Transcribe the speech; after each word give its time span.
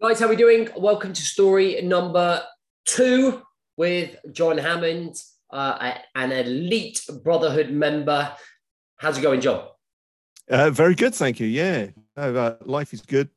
Guys, 0.00 0.20
how 0.20 0.26
are 0.26 0.28
we 0.28 0.36
doing? 0.36 0.68
Welcome 0.76 1.12
to 1.12 1.22
story 1.22 1.82
number 1.82 2.40
two 2.84 3.42
with 3.76 4.14
John 4.30 4.56
Hammond, 4.56 5.16
uh, 5.50 5.94
an 6.14 6.30
elite 6.30 7.04
Brotherhood 7.24 7.70
member. 7.70 8.32
How's 8.98 9.18
it 9.18 9.22
going, 9.22 9.40
John? 9.40 9.66
Uh, 10.48 10.70
very 10.70 10.94
good, 10.94 11.16
thank 11.16 11.40
you. 11.40 11.48
Yeah, 11.48 11.88
uh, 12.16 12.52
life 12.64 12.92
is 12.92 13.00
good. 13.00 13.28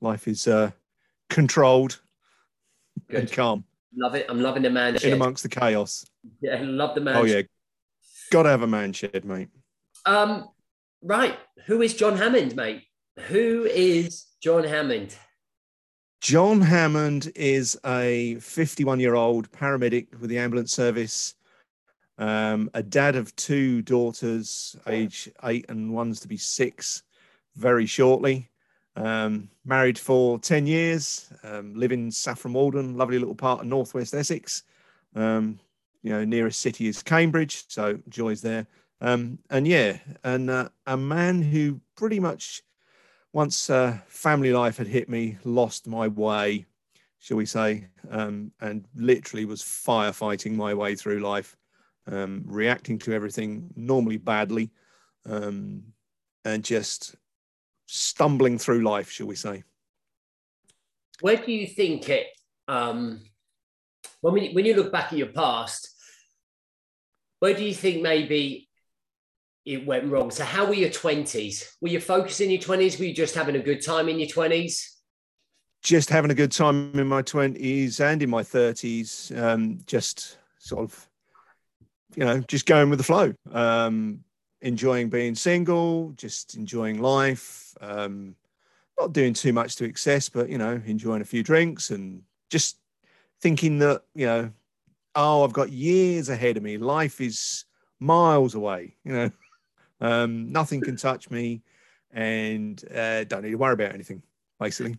Life 0.00 0.26
is 0.26 0.48
uh, 0.48 0.70
controlled 1.28 2.00
good. 3.10 3.20
and 3.20 3.32
calm. 3.32 3.64
Love 3.94 4.14
it. 4.14 4.24
I'm 4.30 4.40
loving 4.40 4.62
the 4.62 4.70
man 4.70 4.96
shed. 4.96 5.08
In 5.08 5.12
amongst 5.12 5.42
the 5.42 5.50
chaos. 5.50 6.06
Yeah, 6.40 6.58
love 6.62 6.94
the 6.94 7.02
man. 7.02 7.16
Oh 7.16 7.24
yeah, 7.24 7.42
gotta 8.30 8.48
have 8.48 8.62
a 8.62 8.66
man 8.66 8.94
shed, 8.94 9.26
mate. 9.26 9.50
Um, 10.06 10.48
right. 11.02 11.38
Who 11.66 11.82
is 11.82 11.92
John 11.92 12.16
Hammond, 12.16 12.56
mate? 12.56 12.84
Who 13.26 13.64
is 13.64 14.24
John 14.42 14.64
Hammond? 14.64 15.14
John 16.20 16.60
Hammond 16.60 17.30
is 17.36 17.78
a 17.86 18.36
51 18.40 18.98
year 18.98 19.14
old 19.14 19.50
paramedic 19.52 20.18
with 20.20 20.30
the 20.30 20.38
ambulance 20.38 20.72
service, 20.72 21.34
um, 22.18 22.68
a 22.74 22.82
dad 22.82 23.14
of 23.14 23.34
two 23.36 23.82
daughters, 23.82 24.76
age 24.88 25.30
eight 25.44 25.66
and 25.68 25.92
one's 25.92 26.18
to 26.20 26.28
be 26.28 26.36
six 26.36 27.04
very 27.54 27.86
shortly. 27.86 28.50
Um, 28.96 29.48
married 29.64 29.96
for 29.96 30.40
10 30.40 30.66
years, 30.66 31.32
um, 31.44 31.74
live 31.74 31.92
in 31.92 32.10
Saffron 32.10 32.52
Walden, 32.52 32.96
lovely 32.96 33.20
little 33.20 33.36
part 33.36 33.60
of 33.60 33.66
northwest 33.66 34.12
Essex. 34.12 34.64
Um, 35.14 35.60
you 36.02 36.10
know, 36.10 36.24
nearest 36.24 36.60
city 36.60 36.88
is 36.88 37.00
Cambridge, 37.00 37.64
so 37.68 37.96
joys 38.08 38.42
there. 38.42 38.66
Um, 39.00 39.38
and 39.50 39.68
yeah, 39.68 39.98
and 40.24 40.50
uh, 40.50 40.70
a 40.88 40.96
man 40.96 41.42
who 41.42 41.80
pretty 41.94 42.18
much 42.18 42.62
once 43.32 43.70
uh, 43.70 43.98
family 44.06 44.52
life 44.52 44.76
had 44.76 44.86
hit 44.86 45.08
me, 45.08 45.38
lost 45.44 45.86
my 45.86 46.08
way, 46.08 46.66
shall 47.18 47.36
we 47.36 47.46
say, 47.46 47.86
um, 48.10 48.52
and 48.60 48.86
literally 48.94 49.44
was 49.44 49.62
firefighting 49.62 50.54
my 50.54 50.72
way 50.72 50.94
through 50.94 51.20
life, 51.20 51.56
um, 52.06 52.42
reacting 52.46 52.98
to 52.98 53.12
everything 53.12 53.68
normally 53.76 54.16
badly, 54.16 54.70
um, 55.26 55.82
and 56.44 56.64
just 56.64 57.16
stumbling 57.86 58.58
through 58.58 58.82
life, 58.82 59.10
shall 59.10 59.26
we 59.26 59.34
say. 59.34 59.62
Where 61.20 61.36
do 61.36 61.52
you 61.52 61.66
think 61.66 62.08
it, 62.08 62.26
um, 62.68 63.20
when, 64.20 64.34
we, 64.34 64.52
when 64.52 64.64
you 64.64 64.74
look 64.74 64.92
back 64.92 65.12
at 65.12 65.18
your 65.18 65.32
past, 65.32 65.94
where 67.40 67.54
do 67.54 67.64
you 67.64 67.74
think 67.74 68.02
maybe 68.02 68.67
it 69.68 69.84
went 69.84 70.10
wrong. 70.10 70.30
So, 70.30 70.44
how 70.44 70.64
were 70.64 70.74
your 70.74 70.88
20s? 70.88 71.74
Were 71.82 71.88
you 71.88 72.00
focused 72.00 72.40
in 72.40 72.50
your 72.50 72.60
20s? 72.60 72.98
Were 72.98 73.04
you 73.04 73.14
just 73.14 73.34
having 73.34 73.54
a 73.54 73.60
good 73.60 73.84
time 73.84 74.08
in 74.08 74.18
your 74.18 74.28
20s? 74.28 74.94
Just 75.82 76.08
having 76.08 76.30
a 76.30 76.34
good 76.34 76.50
time 76.50 76.98
in 76.98 77.06
my 77.06 77.20
20s 77.20 78.00
and 78.00 78.22
in 78.22 78.30
my 78.30 78.42
30s. 78.42 79.38
Um, 79.38 79.78
just 79.86 80.38
sort 80.58 80.84
of, 80.84 81.08
you 82.16 82.24
know, 82.24 82.40
just 82.40 82.64
going 82.64 82.88
with 82.88 82.98
the 82.98 83.04
flow. 83.04 83.34
Um, 83.52 84.24
enjoying 84.62 85.10
being 85.10 85.34
single, 85.34 86.12
just 86.16 86.56
enjoying 86.56 87.02
life. 87.02 87.74
Um, 87.82 88.36
not 88.98 89.12
doing 89.12 89.34
too 89.34 89.52
much 89.52 89.76
to 89.76 89.84
excess, 89.84 90.30
but, 90.30 90.48
you 90.48 90.56
know, 90.56 90.80
enjoying 90.86 91.20
a 91.20 91.26
few 91.26 91.42
drinks 91.42 91.90
and 91.90 92.22
just 92.48 92.78
thinking 93.42 93.78
that, 93.80 94.02
you 94.14 94.24
know, 94.24 94.50
oh, 95.14 95.44
I've 95.44 95.52
got 95.52 95.70
years 95.70 96.30
ahead 96.30 96.56
of 96.56 96.62
me. 96.62 96.78
Life 96.78 97.20
is 97.20 97.66
miles 98.00 98.54
away, 98.54 98.96
you 99.04 99.12
know. 99.12 99.30
Um, 100.00 100.52
nothing 100.52 100.80
can 100.80 100.96
touch 100.96 101.30
me, 101.30 101.62
and 102.12 102.82
uh, 102.94 103.24
don't 103.24 103.42
need 103.42 103.50
to 103.50 103.56
worry 103.56 103.74
about 103.74 103.94
anything. 103.94 104.22
Basically. 104.58 104.98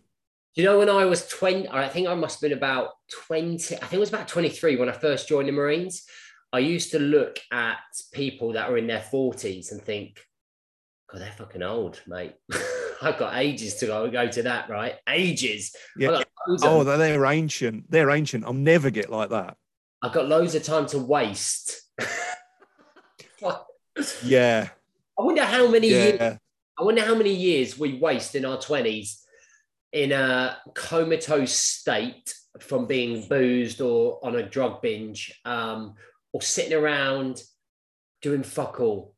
You 0.56 0.64
know, 0.64 0.78
when 0.78 0.88
I 0.88 1.04
was 1.04 1.28
20, 1.28 1.68
I 1.68 1.88
think 1.88 2.08
I 2.08 2.14
must 2.14 2.40
have 2.40 2.50
been 2.50 2.58
about 2.58 2.90
20, 3.28 3.76
I 3.76 3.78
think 3.78 3.92
it 3.92 3.98
was 3.98 4.08
about 4.08 4.26
23 4.26 4.76
when 4.76 4.88
I 4.88 4.92
first 4.92 5.28
joined 5.28 5.46
the 5.46 5.52
Marines. 5.52 6.04
I 6.52 6.58
used 6.58 6.90
to 6.90 6.98
look 6.98 7.38
at 7.52 7.78
people 8.12 8.54
that 8.54 8.68
were 8.68 8.76
in 8.76 8.88
their 8.88 9.00
40s 9.00 9.70
and 9.70 9.80
think, 9.80 10.20
God, 11.10 11.20
they're 11.20 11.32
fucking 11.32 11.62
old, 11.62 12.00
mate. 12.06 12.34
I've 13.02 13.18
got 13.18 13.36
ages 13.36 13.76
to 13.76 13.86
go, 13.86 14.10
go 14.10 14.28
to 14.28 14.42
that, 14.42 14.68
right? 14.68 14.96
Ages. 15.08 15.74
Yeah. 15.96 16.22
Oh, 16.62 16.82
they're 16.84 17.26
ancient. 17.26 17.90
They're 17.90 18.10
ancient. 18.10 18.44
I'll 18.44 18.52
never 18.52 18.90
get 18.90 19.10
like 19.10 19.30
that. 19.30 19.56
I've 20.02 20.12
got 20.12 20.28
loads 20.28 20.54
of 20.54 20.64
time 20.64 20.86
to 20.86 20.98
waste. 20.98 21.80
yeah. 24.24 24.70
I 25.20 25.24
wonder 25.24 25.44
how 25.44 25.68
many 25.68 25.88
yeah. 25.88 26.04
years. 26.04 26.38
I 26.78 26.82
wonder 26.82 27.04
how 27.04 27.14
many 27.14 27.34
years 27.34 27.78
we 27.78 27.98
waste 27.98 28.34
in 28.34 28.46
our 28.46 28.58
twenties 28.58 29.22
in 29.92 30.12
a 30.12 30.56
comatose 30.74 31.52
state 31.52 32.32
from 32.58 32.86
being 32.86 33.28
boozed 33.28 33.80
or 33.82 34.18
on 34.24 34.36
a 34.36 34.42
drug 34.42 34.80
binge, 34.80 35.38
um, 35.44 35.94
or 36.32 36.40
sitting 36.40 36.72
around 36.72 37.42
doing 38.22 38.42
fuck 38.42 38.80
all. 38.80 39.14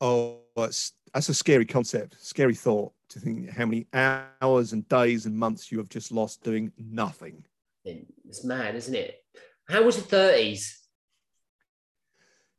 Oh, 0.00 0.40
that's 0.56 0.92
that's 1.14 1.28
a 1.28 1.34
scary 1.34 1.66
concept, 1.66 2.16
scary 2.20 2.54
thought 2.54 2.92
to 3.10 3.20
think 3.20 3.50
how 3.50 3.66
many 3.66 3.86
hours 3.94 4.72
and 4.72 4.88
days 4.88 5.24
and 5.26 5.36
months 5.36 5.70
you 5.70 5.78
have 5.78 5.88
just 5.88 6.10
lost 6.10 6.42
doing 6.42 6.72
nothing. 6.76 7.44
It's 7.84 8.44
mad, 8.44 8.74
isn't 8.74 8.94
it? 8.94 9.22
How 9.68 9.84
was 9.84 9.96
the 9.96 10.02
thirties? 10.02 10.80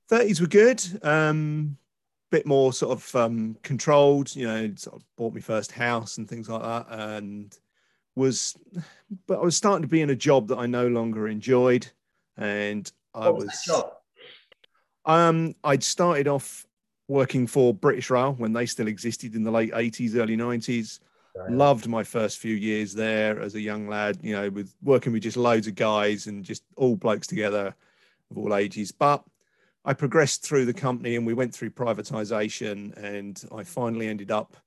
Thirties 0.08 0.40
were 0.40 0.48
good. 0.48 0.82
Um, 1.04 1.78
bit 2.30 2.46
more 2.46 2.74
sort 2.74 2.98
of 2.98 3.16
um, 3.16 3.58
controlled. 3.64 4.36
You 4.36 4.48
know, 4.48 4.72
sort 4.76 4.98
of 4.98 5.04
bought 5.18 5.34
my 5.34 5.40
first 5.40 5.72
house 5.72 6.18
and 6.18 6.28
things 6.28 6.50
like 6.50 6.62
that, 6.62 6.88
and 6.90 7.58
was, 8.16 8.56
but 9.28 9.40
I 9.40 9.44
was 9.44 9.58
starting 9.58 9.82
to 9.84 9.88
be 9.88 10.02
in 10.02 10.10
a 10.10 10.16
job 10.16 10.48
that 10.50 10.58
I 10.58 10.66
no 10.66 10.88
longer 10.88 11.28
enjoyed, 11.28 11.88
and 12.38 12.92
I 13.14 13.30
what 13.30 13.38
was. 13.38 13.46
was 13.68 13.84
um, 15.06 15.56
I'd 15.64 15.84
started 15.84 16.28
off 16.28 16.68
working 17.08 17.48
for 17.48 17.74
British 17.74 18.10
Rail 18.10 18.34
when 18.34 18.54
they 18.54 18.66
still 18.66 18.88
existed 18.88 19.36
in 19.36 19.44
the 19.44 19.52
late 19.52 19.72
'80s, 19.74 20.16
early 20.16 20.38
'90s. 20.38 21.00
Right. 21.36 21.52
Loved 21.52 21.88
my 21.88 22.04
first 22.04 22.40
few 22.40 22.56
years 22.56 22.94
there 22.94 23.40
as 23.40 23.56
a 23.56 23.62
young 23.62 23.88
lad. 23.88 24.20
You 24.22 24.36
know, 24.36 24.50
with 24.50 24.74
working 24.82 25.14
with 25.14 25.24
just 25.24 25.38
loads 25.38 25.68
of 25.68 25.76
guys 25.76 26.28
and 26.28 26.44
just 26.44 26.64
all 26.76 26.96
blokes 26.96 27.28
together 27.28 27.74
of 28.30 28.38
all 28.38 28.56
ages, 28.56 28.92
but 28.92 29.24
I 29.86 29.94
progressed 29.94 30.44
through 30.44 30.66
the 30.66 30.74
company 30.74 31.16
and 31.16 31.26
we 31.26 31.34
went 31.34 31.54
through 31.54 31.72
privatization 31.72 32.96
and 32.98 33.42
I 33.56 33.64
finally 33.64 34.08
ended 34.08 34.32
up 34.32 34.58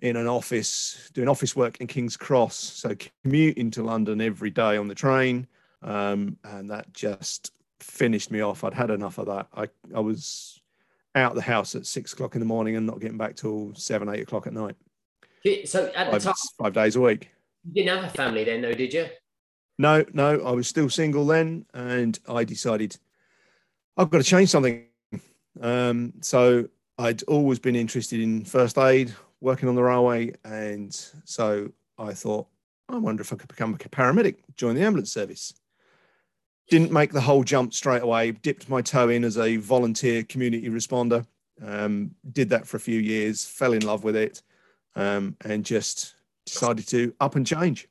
in 0.00 0.16
an 0.16 0.26
office 0.26 1.10
doing 1.12 1.28
office 1.28 1.56
work 1.56 1.80
in 1.80 1.86
King's 1.86 2.16
Cross. 2.16 2.56
So 2.56 2.94
commuting 3.24 3.70
to 3.72 3.82
London 3.82 4.20
every 4.20 4.50
day 4.50 4.76
on 4.76 4.88
the 4.88 4.94
train. 4.94 5.46
Um, 5.82 6.36
and 6.44 6.70
that 6.70 6.92
just 6.92 7.52
finished 7.80 8.30
me 8.30 8.40
off. 8.40 8.64
I'd 8.64 8.74
had 8.74 8.90
enough 8.90 9.18
of 9.18 9.26
that. 9.26 9.48
I, 9.54 9.68
I 9.94 10.00
was 10.00 10.60
out 11.14 11.34
the 11.34 11.42
house 11.42 11.74
at 11.74 11.86
six 11.86 12.12
o'clock 12.12 12.34
in 12.34 12.40
the 12.40 12.46
morning 12.46 12.76
and 12.76 12.86
not 12.86 13.00
getting 13.00 13.18
back 13.18 13.36
till 13.36 13.74
seven, 13.74 14.08
eight 14.08 14.20
o'clock 14.20 14.46
at 14.46 14.52
night. 14.52 14.76
So 15.64 15.90
at 15.96 16.12
the 16.12 16.20
five, 16.20 16.22
time, 16.22 16.34
five 16.58 16.72
days 16.74 16.96
a 16.96 17.00
week. 17.00 17.30
You 17.64 17.84
didn't 17.84 18.02
have 18.02 18.12
a 18.12 18.14
family 18.14 18.44
then, 18.44 18.60
though, 18.60 18.74
did 18.74 18.92
you? 18.92 19.06
No, 19.78 20.04
no. 20.12 20.40
I 20.42 20.52
was 20.52 20.68
still 20.68 20.90
single 20.90 21.26
then, 21.26 21.64
and 21.72 22.18
I 22.28 22.44
decided 22.44 22.98
I've 23.96 24.10
got 24.10 24.18
to 24.18 24.24
change 24.24 24.48
something. 24.50 24.86
Um, 25.60 26.14
so 26.20 26.68
I'd 26.98 27.22
always 27.24 27.58
been 27.58 27.76
interested 27.76 28.20
in 28.20 28.44
first 28.44 28.78
aid, 28.78 29.12
working 29.40 29.68
on 29.68 29.74
the 29.74 29.82
railway, 29.82 30.32
and 30.44 30.94
so 31.24 31.70
I 31.98 32.12
thought, 32.12 32.46
I 32.88 32.98
wonder 32.98 33.22
if 33.22 33.32
I 33.32 33.36
could 33.36 33.48
become 33.48 33.74
a 33.74 33.78
paramedic, 33.78 34.36
join 34.56 34.74
the 34.74 34.82
ambulance 34.82 35.12
service. 35.12 35.54
Didn't 36.68 36.92
make 36.92 37.12
the 37.12 37.20
whole 37.20 37.42
jump 37.42 37.74
straight 37.74 38.02
away. 38.02 38.30
Dipped 38.30 38.68
my 38.68 38.80
toe 38.80 39.08
in 39.08 39.24
as 39.24 39.38
a 39.38 39.56
volunteer 39.56 40.22
community 40.22 40.68
responder. 40.68 41.26
Um, 41.64 42.12
did 42.32 42.48
that 42.50 42.66
for 42.66 42.76
a 42.76 42.80
few 42.80 43.00
years, 43.00 43.44
fell 43.44 43.72
in 43.72 43.84
love 43.84 44.04
with 44.04 44.16
it, 44.16 44.42
um, 44.94 45.36
and 45.44 45.64
just 45.64 46.14
decided 46.46 46.86
to 46.88 47.12
up 47.20 47.34
and 47.34 47.46
change. 47.46 47.88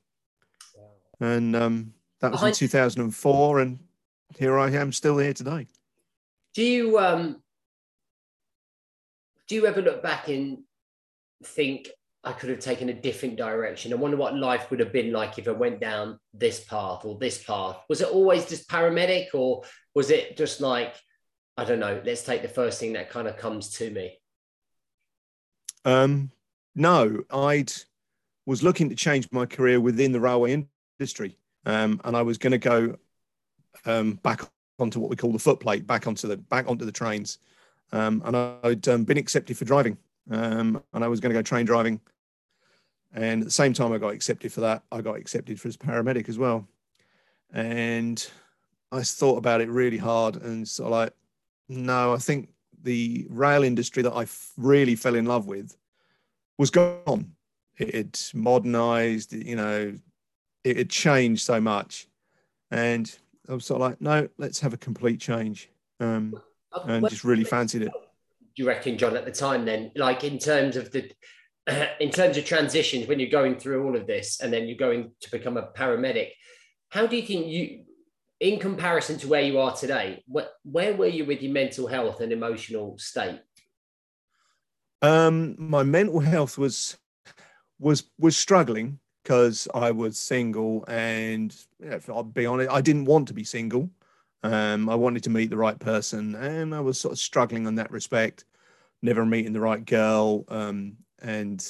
And 1.19 1.56
um, 1.56 1.94
that 2.22 2.31
was 2.31 2.44
in 2.44 2.54
2004, 2.54 3.60
and 3.60 3.80
here 4.38 4.57
I 4.57 4.72
am, 4.72 4.94
still 4.94 5.18
here 5.18 5.34
today. 5.34 5.68
Do 6.56 6.63
you 6.63 7.00
um 7.00 7.42
do 9.48 9.56
you 9.56 9.66
ever 9.66 9.81
look 9.81 10.04
back 10.04 10.28
and 10.28 10.60
think 11.44 11.90
I 12.24 12.34
could 12.34 12.50
have 12.50 12.60
taken 12.60 12.90
a 12.90 12.94
different 12.94 13.36
direction? 13.36 13.92
I 13.92 13.96
wonder 13.96 14.18
what 14.18 14.36
life 14.36 14.69
would 14.69 14.80
have 14.80 14.94
been 14.94 15.12
like 15.12 15.40
if 15.40 15.48
I 15.48 15.51
went 15.51 15.80
down 15.80 16.19
this 16.34 16.63
path 16.63 17.06
or 17.06 17.18
this 17.18 17.44
path. 17.44 17.78
Was 17.90 18.01
it 18.01 18.10
always 18.10 18.48
just 18.48 18.69
paramedic 18.69 19.28
or 19.34 19.63
was 19.96 20.12
it 20.12 20.38
just 20.38 20.62
like, 20.62 20.96
I 21.57 21.63
don't 21.63 21.80
know, 21.80 22.01
let's 22.06 22.24
take 22.24 22.42
the 22.42 22.48
first 22.48 22.80
thing 22.80 22.94
that 22.94 23.10
kind 23.10 23.28
of 23.28 23.38
comes 23.38 23.72
to 23.78 23.90
me? 23.90 24.19
Um, 25.86 26.31
no, 26.75 27.24
I'd 27.31 27.72
was 28.45 28.63
looking 28.63 28.90
to 28.90 28.95
change 28.95 29.28
my 29.31 29.45
career 29.45 29.80
within 29.80 30.12
the 30.12 30.19
railway 30.19 30.66
industry. 31.00 31.38
Um, 31.66 32.02
and 32.04 32.18
I 32.18 32.24
was 32.24 32.38
going 32.38 32.52
to 32.52 32.57
go 32.57 32.95
um, 33.86 34.13
back 34.13 34.42
onto 34.81 35.00
what 35.00 35.10
we 35.10 35.16
call 35.16 35.31
the 35.31 35.40
footplate, 35.40 35.86
back 35.86 36.08
onto 36.08 36.28
the 36.28 36.38
back 36.38 36.68
onto 36.68 36.86
the 36.86 36.92
trains. 36.92 37.40
Um, 37.92 38.22
and 38.26 38.38
I, 38.38 38.56
had 38.64 38.88
um, 38.88 39.04
been 39.04 39.18
accepted 39.18 39.58
for 39.58 39.66
driving, 39.66 39.98
um, 40.30 40.84
and 40.94 41.04
I 41.04 41.08
was 41.08 41.20
going 41.20 41.34
to 41.34 41.40
go 41.40 41.42
train 41.42 41.66
driving. 41.66 42.00
And 43.14 43.42
at 43.42 43.46
the 43.46 43.52
same 43.52 43.74
time, 43.74 43.92
I 43.92 43.98
got 43.98 44.14
accepted 44.14 44.54
for 44.54 44.62
that. 44.62 44.84
I 44.92 45.02
got 45.02 45.18
accepted 45.18 45.60
for 45.60 45.68
as 45.68 45.78
paramedic 45.78 46.30
as 46.30 46.38
well. 46.38 46.68
And 47.52 48.26
I 48.92 49.02
thought 49.02 49.38
about 49.38 49.62
it 49.62 49.70
really 49.70 49.98
hard 49.98 50.36
and 50.38 50.68
sort 50.68 50.88
of 50.88 50.92
like, 50.92 51.14
no, 51.68 52.14
I 52.14 52.18
think 52.18 52.50
the 52.84 53.26
rail 53.30 53.64
industry 53.64 54.04
that 54.04 54.14
I 54.14 54.28
really 54.58 54.96
fell 54.96 55.16
in 55.16 55.26
love 55.26 55.48
with 55.48 55.76
was 56.58 56.70
gone. 56.70 57.31
It 57.78 57.96
had 57.96 58.20
modernized, 58.34 59.34
you 59.34 59.56
know, 59.56 59.94
it 60.64 60.78
had 60.78 60.90
changed 60.90 61.44
so 61.44 61.60
much. 61.60 62.08
And 62.72 63.16
I 63.50 63.54
was 63.54 63.66
sort 63.66 63.81
of 63.81 63.90
like, 63.90 64.01
no, 64.01 64.30
let's 64.38 64.60
have 64.60 64.74
a 64.74 64.78
complete 64.78 65.19
change. 65.19 65.69
Um, 66.00 66.40
and 66.86 67.10
just 67.10 67.24
really 67.24 67.44
fancied 67.44 67.81
it. 67.81 67.92
Do 67.92 68.63
you 68.63 68.68
reckon, 68.68 68.98
John, 68.98 69.18
at 69.18 69.25
the 69.25 69.31
time 69.31 69.66
then, 69.66 69.92
like 69.96 70.24
in 70.24 70.38
terms 70.38 70.78
of 70.78 70.92
the, 70.92 71.12
in 72.00 72.12
terms 72.12 72.38
of 72.38 72.46
transitions, 72.46 73.07
when 73.07 73.19
you're 73.19 73.30
going 73.30 73.57
through 73.57 73.86
all 73.86 73.96
of 73.96 74.06
this 74.06 74.40
and 74.40 74.54
then 74.54 74.68
you're 74.68 74.78
going 74.78 75.12
to 75.22 75.31
become 75.31 75.57
a 75.57 75.63
paramedic, 75.63 76.30
how 76.90 77.07
do 77.07 77.16
you 77.16 77.24
think 77.24 77.48
you, 77.48 77.86
in 78.40 78.60
comparison 78.60 79.18
to 79.19 79.28
where 79.28 79.42
you 79.42 79.60
are 79.60 79.75
today, 79.75 80.24
where, 80.28 80.48
where 80.63 80.95
were 80.95 81.07
you 81.07 81.25
with 81.25 81.42
your 81.42 81.52
mental 81.52 81.88
health 81.88 82.22
and 82.22 82.31
emotional 82.31 82.98
state? 83.00 83.42
Um, 85.02 85.56
my 85.57 85.84
mental 85.84 86.19
health 86.19 86.57
was 86.57 86.98
was 87.80 88.04
was 88.19 88.36
struggling 88.36 89.00
because 89.30 89.68
I 89.76 89.92
was 89.92 90.18
single, 90.18 90.84
and 90.88 91.56
I'll 92.08 92.24
be 92.24 92.48
honest, 92.48 92.72
I 92.72 92.81
didn't 92.81 93.06
want 93.06 93.28
to 93.28 93.34
be 93.36 93.44
single. 93.44 93.88
Um, 94.42 94.90
I 94.90 94.96
wanted 94.96 95.22
to 95.26 95.30
meet 95.30 95.52
the 95.52 95.58
right 95.58 95.78
person, 95.78 96.34
and 96.34 96.74
I 96.74 96.80
was 96.80 97.00
sort 97.00 97.12
of 97.12 97.20
struggling 97.20 97.68
in 97.68 97.76
that 97.76 97.92
respect, 97.92 98.46
never 99.04 99.28
meeting 99.28 99.54
the 99.54 99.60
right 99.60 99.86
girl, 99.86 100.46
um, 100.48 100.98
and 101.22 101.64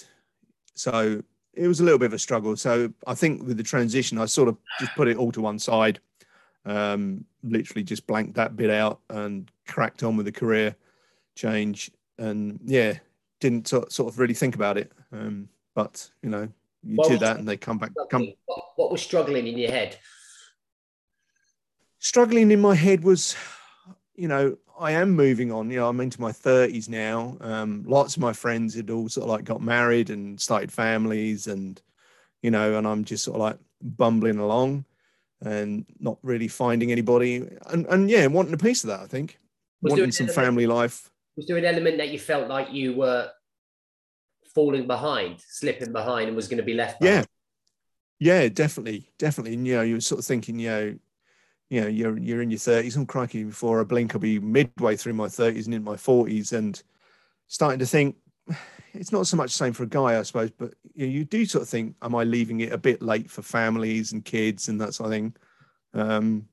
so 0.73 1.21
it 1.53 1.67
was 1.67 1.81
a 1.81 1.83
little 1.83 1.99
bit 1.99 2.05
of 2.05 2.13
a 2.13 2.19
struggle. 2.19 2.55
So 2.55 2.93
I 3.05 3.13
think 3.13 3.45
with 3.45 3.57
the 3.57 3.63
transition, 3.63 4.19
I 4.19 4.25
sort 4.27 4.47
of 4.47 4.55
just 4.79 4.95
put 4.95 5.09
it 5.09 5.17
all 5.17 5.33
to 5.33 5.41
one 5.41 5.59
side 5.59 5.99
um, 6.63 7.25
literally 7.43 7.83
just 7.83 8.07
blanked 8.07 8.35
that 8.35 8.55
bit 8.55 8.69
out 8.69 9.01
and 9.09 9.51
cracked 9.67 10.03
on 10.03 10.15
with 10.15 10.27
the 10.27 10.31
career 10.31 10.77
change. 11.35 11.91
And 12.17 12.61
yeah, 12.63 12.99
didn't 13.41 13.67
sort, 13.67 13.91
sort 13.91 14.13
of 14.13 14.17
really 14.17 14.33
think 14.33 14.55
about 14.55 14.77
it. 14.77 14.93
Um, 15.11 15.49
but 15.75 16.09
you 16.21 16.29
know, 16.29 16.47
you 16.83 16.95
what 16.95 17.07
do 17.09 17.17
that 17.17 17.37
and 17.37 17.47
they 17.47 17.57
come 17.57 17.77
back. 17.77 17.91
Come. 18.09 18.33
What, 18.45 18.63
what 18.75 18.91
was 18.91 19.01
struggling 19.01 19.47
in 19.47 19.57
your 19.57 19.71
head? 19.71 19.97
Struggling 21.99 22.51
in 22.51 22.61
my 22.61 22.75
head 22.75 23.03
was, 23.03 23.35
you 24.15 24.27
know, 24.27 24.57
I 24.79 24.91
am 24.91 25.11
moving 25.11 25.51
on. 25.51 25.69
You 25.69 25.77
know, 25.77 25.89
I'm 25.89 25.99
into 25.99 26.21
my 26.21 26.31
30s 26.31 26.87
now. 26.87 27.37
Um, 27.41 27.83
lots 27.85 28.15
of 28.15 28.21
my 28.21 28.31
friends 28.31 28.73
had 28.75 28.89
all 28.89 29.09
sort 29.09 29.25
of 29.25 29.29
like 29.29 29.43
got 29.43 29.61
married 29.61 30.09
and 30.09 30.39
started 30.39 30.71
families, 30.71 31.47
and 31.47 31.81
you 32.41 32.51
know, 32.51 32.77
and 32.77 32.87
I'm 32.87 33.03
just 33.03 33.25
sort 33.25 33.35
of 33.35 33.41
like 33.41 33.57
bumbling 33.81 34.39
along 34.39 34.85
and 35.41 35.85
not 35.99 36.17
really 36.21 36.47
finding 36.47 36.91
anybody 36.91 37.47
and, 37.67 37.85
and 37.87 38.09
yeah 38.09 38.27
wanting 38.27 38.53
a 38.53 38.57
piece 38.57 38.83
of 38.83 38.89
that 38.89 38.99
i 38.99 39.07
think 39.07 39.39
was 39.81 39.91
wanting 39.91 40.11
some 40.11 40.25
element, 40.25 40.45
family 40.45 40.67
life 40.67 41.09
was 41.37 41.47
there 41.47 41.57
an 41.57 41.65
element 41.65 41.97
that 41.97 42.09
you 42.09 42.19
felt 42.19 42.49
like 42.49 42.71
you 42.73 42.93
were 42.93 43.29
falling 44.59 44.87
behind 44.87 45.39
slipping 45.47 45.93
behind 45.93 46.27
and 46.27 46.35
was 46.35 46.47
going 46.47 46.57
to 46.57 46.63
be 46.63 46.73
left 46.73 46.99
behind? 46.99 47.25
yeah 48.19 48.41
yeah 48.41 48.49
definitely 48.49 49.09
definitely 49.17 49.53
and, 49.53 49.65
you 49.65 49.75
know 49.75 49.81
you 49.81 49.95
were 49.95 50.01
sort 50.01 50.19
of 50.19 50.25
thinking 50.25 50.59
you 50.59 50.69
know 50.69 50.95
you 51.69 51.81
know 51.81 51.87
you're 51.87 52.17
you're 52.17 52.41
in 52.41 52.51
your 52.51 52.59
30s 52.59 52.97
i'm 52.97 53.05
crikey 53.05 53.43
before 53.43 53.79
a 53.79 53.85
blink 53.85 54.13
i'll 54.13 54.21
be 54.21 54.39
midway 54.39 54.95
through 54.95 55.13
my 55.13 55.27
30s 55.27 55.65
and 55.65 55.73
in 55.73 55.83
my 55.83 55.95
40s 55.95 56.51
and 56.51 56.83
starting 57.47 57.79
to 57.79 57.85
think 57.85 58.15
it's 58.93 59.11
not 59.11 59.27
so 59.27 59.37
much 59.37 59.51
the 59.51 59.57
same 59.57 59.73
for 59.73 59.83
a 59.83 59.87
guy, 59.87 60.17
I 60.17 60.23
suppose, 60.23 60.51
but 60.51 60.73
you, 60.95 61.05
know, 61.05 61.11
you 61.11 61.25
do 61.25 61.45
sort 61.45 61.63
of 61.63 61.69
think, 61.69 61.95
am 62.01 62.15
I 62.15 62.23
leaving 62.23 62.61
it 62.61 62.73
a 62.73 62.77
bit 62.77 63.01
late 63.01 63.29
for 63.29 63.41
families 63.41 64.11
and 64.11 64.25
kids 64.25 64.67
and 64.67 64.79
that 64.81 64.93
sort 64.93 65.07
of 65.07 65.13
thing? 65.13 65.35
Um, 65.93 66.47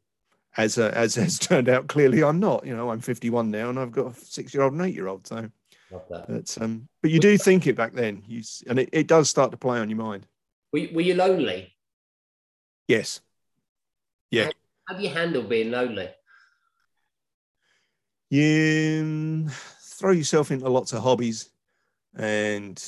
as 0.57 0.79
a, 0.79 0.97
as 0.97 1.15
has 1.17 1.39
turned 1.39 1.69
out, 1.69 1.89
clearly 1.89 2.23
I'm 2.23 2.41
not. 2.41 2.67
You 2.67 2.77
know, 2.77 2.91
I'm 2.91 3.01
51 3.01 3.51
now, 3.51 3.71
and 3.71 3.79
I've 3.79 3.93
got 3.93 4.13
a 4.13 4.15
six 4.15 4.53
year 4.55 4.63
old 4.63 4.73
and 4.73 4.83
eight 4.83 4.95
year 4.95 5.09
old. 5.09 5.27
So, 5.27 5.51
but 5.91 6.59
um, 6.61 6.89
but 7.03 7.11
you 7.11 7.21
do 7.21 7.39
think 7.39 7.67
it 7.67 7.77
back 7.77 7.93
then, 7.93 8.23
you 8.27 8.43
and 8.67 8.79
it, 8.79 8.89
it 8.93 9.07
does 9.07 9.29
start 9.29 9.51
to 9.53 9.57
play 9.57 9.79
on 9.79 9.89
your 9.89 9.99
mind. 9.99 10.27
Were, 10.73 10.87
were 10.93 11.01
you 11.01 11.15
lonely? 11.15 11.73
Yes. 12.89 13.21
Yeah. 14.31 14.51
How 14.89 14.95
have 14.95 15.01
you 15.03 15.09
handled 15.09 15.49
being 15.49 15.71
lonely? 15.71 16.09
You 18.31 19.01
um, 19.03 19.47
throw 19.81 20.11
yourself 20.11 20.51
into 20.51 20.69
lots 20.69 20.93
of 20.93 21.03
hobbies 21.03 21.51
and 22.17 22.83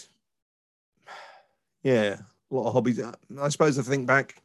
yeah, 1.82 2.16
a 2.50 2.54
lot 2.54 2.66
of 2.66 2.72
hobbies. 2.72 3.00
I 3.40 3.48
suppose 3.48 3.78
I 3.78 3.82
think 3.82 4.06
back, 4.06 4.42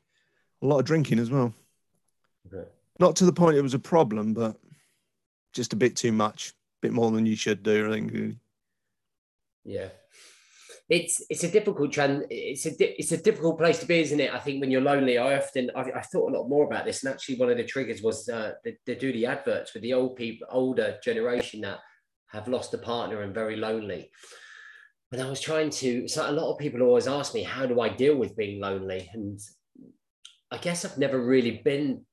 a 0.61 0.65
lot 0.65 0.79
of 0.79 0.85
drinking 0.85 1.19
as 1.19 1.31
well. 1.31 1.53
Okay. 2.47 2.67
Not 2.99 3.15
to 3.17 3.25
the 3.25 3.33
point 3.33 3.57
it 3.57 3.61
was 3.61 3.73
a 3.73 3.79
problem, 3.79 4.33
but 4.33 4.55
just 5.51 5.73
a 5.73 5.77
bit 5.77 5.95
too 5.95 6.11
much, 6.11 6.49
a 6.49 6.87
bit 6.87 6.93
more 6.93 7.11
than 7.11 7.25
you 7.25 7.35
should 7.35 7.63
do. 7.63 7.89
I 7.89 7.93
think. 7.93 8.37
Yeah, 9.65 9.89
it's 10.89 11.23
it's 11.29 11.43
a 11.43 11.51
difficult 11.51 11.91
trend. 11.91 12.25
It's 12.29 12.65
a 12.65 12.75
di- 12.75 12.95
it's 12.97 13.11
a 13.11 13.17
difficult 13.17 13.57
place 13.57 13.79
to 13.79 13.85
be, 13.85 14.01
isn't 14.01 14.19
it? 14.19 14.33
I 14.33 14.39
think 14.39 14.59
when 14.59 14.71
you're 14.71 14.81
lonely, 14.81 15.17
I 15.17 15.37
often 15.37 15.71
I, 15.75 15.81
I 15.95 16.01
thought 16.01 16.31
a 16.31 16.37
lot 16.37 16.49
more 16.49 16.65
about 16.65 16.85
this, 16.85 17.03
and 17.03 17.13
actually 17.13 17.37
one 17.37 17.49
of 17.49 17.57
the 17.57 17.63
triggers 17.63 18.01
was 18.01 18.27
uh, 18.29 18.53
they, 18.63 18.77
they 18.85 18.95
do 18.95 19.13
the 19.13 19.25
adverts 19.25 19.73
with 19.73 19.83
the 19.83 19.93
old 19.93 20.15
people, 20.15 20.47
older 20.51 20.99
generation 21.03 21.61
that 21.61 21.79
have 22.27 22.47
lost 22.47 22.73
a 22.73 22.77
partner 22.79 23.21
and 23.21 23.33
very 23.33 23.55
lonely 23.55 24.09
and 25.13 25.21
I 25.21 25.29
was 25.29 25.39
trying 25.39 25.69
to. 25.69 26.07
So 26.07 26.29
a 26.29 26.31
lot 26.31 26.51
of 26.51 26.57
people 26.57 26.81
always 26.81 27.07
ask 27.07 27.33
me, 27.33 27.43
how 27.43 27.65
do 27.65 27.79
I 27.79 27.89
deal 27.89 28.15
with 28.15 28.35
being 28.35 28.59
lonely? 28.59 29.09
And 29.13 29.39
I 30.51 30.57
guess 30.57 30.83
I've 30.83 30.97
never 30.97 31.23
really 31.23 31.61
been 31.63 32.05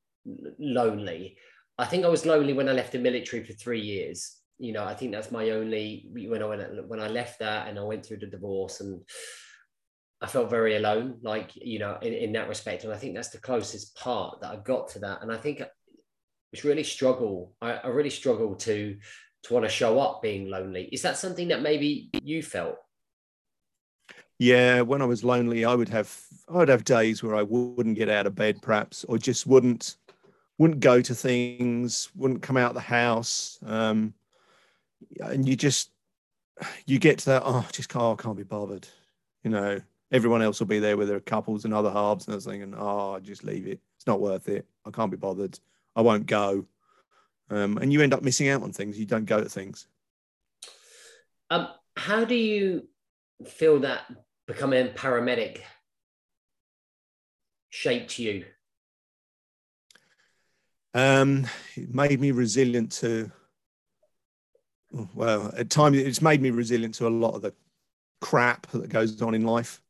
lonely. 0.58 1.38
I 1.78 1.86
think 1.86 2.04
I 2.04 2.08
was 2.08 2.26
lonely 2.26 2.52
when 2.52 2.68
I 2.68 2.72
left 2.72 2.92
the 2.92 2.98
military 2.98 3.42
for 3.42 3.54
three 3.54 3.80
years. 3.80 4.36
You 4.60 4.72
know, 4.72 4.84
I 4.84 4.94
think 4.94 5.10
that's 5.10 5.32
my 5.32 5.50
only 5.50 6.06
when 6.12 6.42
I 6.42 6.46
went 6.46 6.86
when 6.86 7.00
I 7.00 7.08
left 7.08 7.38
that 7.38 7.66
and 7.66 7.78
I 7.78 7.82
went 7.82 8.04
through 8.04 8.18
the 8.18 8.26
divorce 8.26 8.80
and 8.80 9.02
I 10.20 10.26
felt 10.26 10.50
very 10.50 10.76
alone, 10.76 11.18
like 11.22 11.52
you 11.56 11.78
know, 11.78 11.98
in, 12.02 12.12
in 12.12 12.32
that 12.32 12.48
respect. 12.48 12.84
And 12.84 12.92
I 12.92 12.96
think 12.96 13.14
that's 13.14 13.30
the 13.30 13.38
closest 13.38 13.96
part 13.96 14.42
that 14.42 14.52
I 14.52 14.56
got 14.56 14.88
to 14.88 14.98
that. 15.00 15.22
And 15.22 15.32
I 15.32 15.38
think 15.38 15.62
it's 16.52 16.64
really 16.64 16.84
struggle. 16.84 17.54
I, 17.62 17.72
I 17.72 17.88
really 17.88 18.10
struggle 18.10 18.54
to 18.56 18.96
to 19.44 19.54
want 19.54 19.64
to 19.64 19.70
show 19.70 19.98
up 19.98 20.20
being 20.20 20.50
lonely. 20.50 20.88
Is 20.92 21.02
that 21.02 21.16
something 21.16 21.48
that 21.48 21.62
maybe 21.62 22.10
you 22.22 22.42
felt? 22.42 22.76
Yeah, 24.38 24.82
when 24.82 25.02
I 25.02 25.06
was 25.06 25.24
lonely, 25.24 25.64
I 25.64 25.74
would 25.74 25.88
have 25.88 26.14
I 26.48 26.58
would 26.58 26.68
have 26.68 26.84
days 26.84 27.22
where 27.22 27.34
I 27.34 27.42
wouldn't 27.42 27.96
get 27.96 28.08
out 28.08 28.26
of 28.26 28.34
bed, 28.34 28.60
perhaps, 28.62 29.04
or 29.04 29.18
just 29.18 29.46
wouldn't 29.46 29.96
wouldn't 30.58 30.80
go 30.80 31.00
to 31.00 31.14
things, 31.14 32.10
wouldn't 32.14 32.42
come 32.42 32.58
out 32.58 32.74
the 32.74 32.80
house, 32.80 33.58
um, 33.64 34.12
and 35.20 35.48
you 35.48 35.56
just 35.56 35.90
you 36.86 36.98
get 36.98 37.18
to 37.20 37.26
that. 37.26 37.42
Oh, 37.44 37.66
just 37.72 37.88
can't, 37.88 38.18
I 38.18 38.22
can't 38.22 38.36
be 38.36 38.42
bothered. 38.42 38.86
You 39.44 39.50
know, 39.50 39.80
everyone 40.12 40.42
else 40.42 40.60
will 40.60 40.66
be 40.66 40.78
there 40.78 40.96
with 40.96 41.08
their 41.08 41.20
couples 41.20 41.64
and 41.64 41.72
other 41.72 41.90
halves, 41.90 42.26
and 42.26 42.34
I 42.34 42.36
was 42.36 42.44
thinking, 42.46 42.74
oh, 42.76 43.18
just 43.20 43.44
leave 43.44 43.66
it. 43.66 43.80
It's 43.96 44.06
not 44.06 44.20
worth 44.20 44.48
it. 44.48 44.66
I 44.86 44.90
can't 44.90 45.10
be 45.10 45.16
bothered. 45.16 45.58
I 45.96 46.02
won't 46.02 46.26
go. 46.26 46.66
Um, 47.50 47.78
and 47.78 47.92
you 47.92 48.00
end 48.00 48.14
up 48.14 48.22
missing 48.22 48.48
out 48.48 48.62
on 48.62 48.72
things. 48.72 48.98
You 48.98 49.06
don't 49.06 49.24
go 49.24 49.42
to 49.42 49.48
things. 49.48 49.86
Um, 51.50 51.68
how 51.96 52.24
do 52.24 52.34
you 52.34 52.86
feel 53.44 53.80
that 53.80 54.02
becoming 54.46 54.88
paramedic 54.88 55.58
shaped 57.70 58.18
you? 58.18 58.44
Um, 60.94 61.46
it 61.76 61.94
made 61.94 62.20
me 62.20 62.30
resilient 62.30 62.92
to, 62.92 63.30
well, 65.14 65.52
at 65.56 65.70
times 65.70 65.96
it's 65.96 66.22
made 66.22 66.40
me 66.40 66.50
resilient 66.50 66.94
to 66.96 67.06
a 67.06 67.08
lot 67.08 67.34
of 67.34 67.42
the 67.42 67.54
crap 68.20 68.66
that 68.68 68.88
goes 68.88 69.20
on 69.22 69.34
in 69.34 69.44
life. 69.44 69.82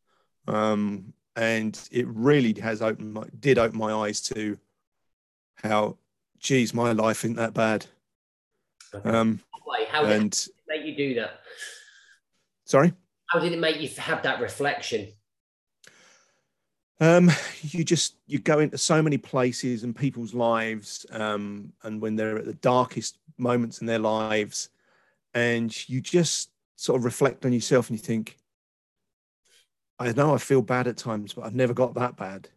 Um, 0.46 1.12
and 1.36 1.78
it 1.90 2.06
really 2.08 2.58
has 2.60 2.82
opened 2.82 3.14
my, 3.14 3.24
did 3.38 3.58
open 3.58 3.78
my 3.78 3.92
eyes 3.92 4.20
to 4.22 4.58
how, 5.54 5.96
geez, 6.38 6.74
my 6.74 6.92
life 6.92 7.24
isn't 7.24 7.36
that 7.36 7.54
bad. 7.54 7.86
Um, 9.04 9.40
How 9.88 10.04
and, 10.04 10.30
did 10.32 10.48
make 10.68 10.84
you 10.84 10.96
do 10.96 11.14
that? 11.20 11.40
Sorry? 12.64 12.92
how 13.30 13.38
did 13.38 13.52
it 13.52 13.60
make 13.60 13.80
you 13.80 13.88
have 13.98 14.22
that 14.24 14.40
reflection? 14.40 15.08
Um, 17.00 17.30
you 17.62 17.84
just 17.84 18.16
you 18.26 18.38
go 18.38 18.58
into 18.58 18.76
so 18.76 19.00
many 19.00 19.16
places 19.16 19.84
and 19.84 19.96
people's 19.96 20.34
lives, 20.34 21.06
um, 21.10 21.72
and 21.82 22.00
when 22.00 22.16
they're 22.16 22.38
at 22.38 22.44
the 22.44 22.54
darkest 22.54 23.18
moments 23.38 23.80
in 23.80 23.86
their 23.86 23.98
lives, 23.98 24.68
and 25.34 25.88
you 25.88 26.00
just 26.00 26.50
sort 26.76 26.98
of 26.98 27.04
reflect 27.04 27.44
on 27.44 27.52
yourself 27.52 27.88
and 27.88 27.98
you 27.98 28.04
think, 28.04 28.36
I 29.98 30.12
know 30.12 30.34
I 30.34 30.38
feel 30.38 30.62
bad 30.62 30.88
at 30.88 30.96
times, 30.96 31.34
but 31.34 31.44
I've 31.44 31.54
never 31.54 31.74
got 31.74 31.94
that 31.94 32.16
bad. 32.16 32.48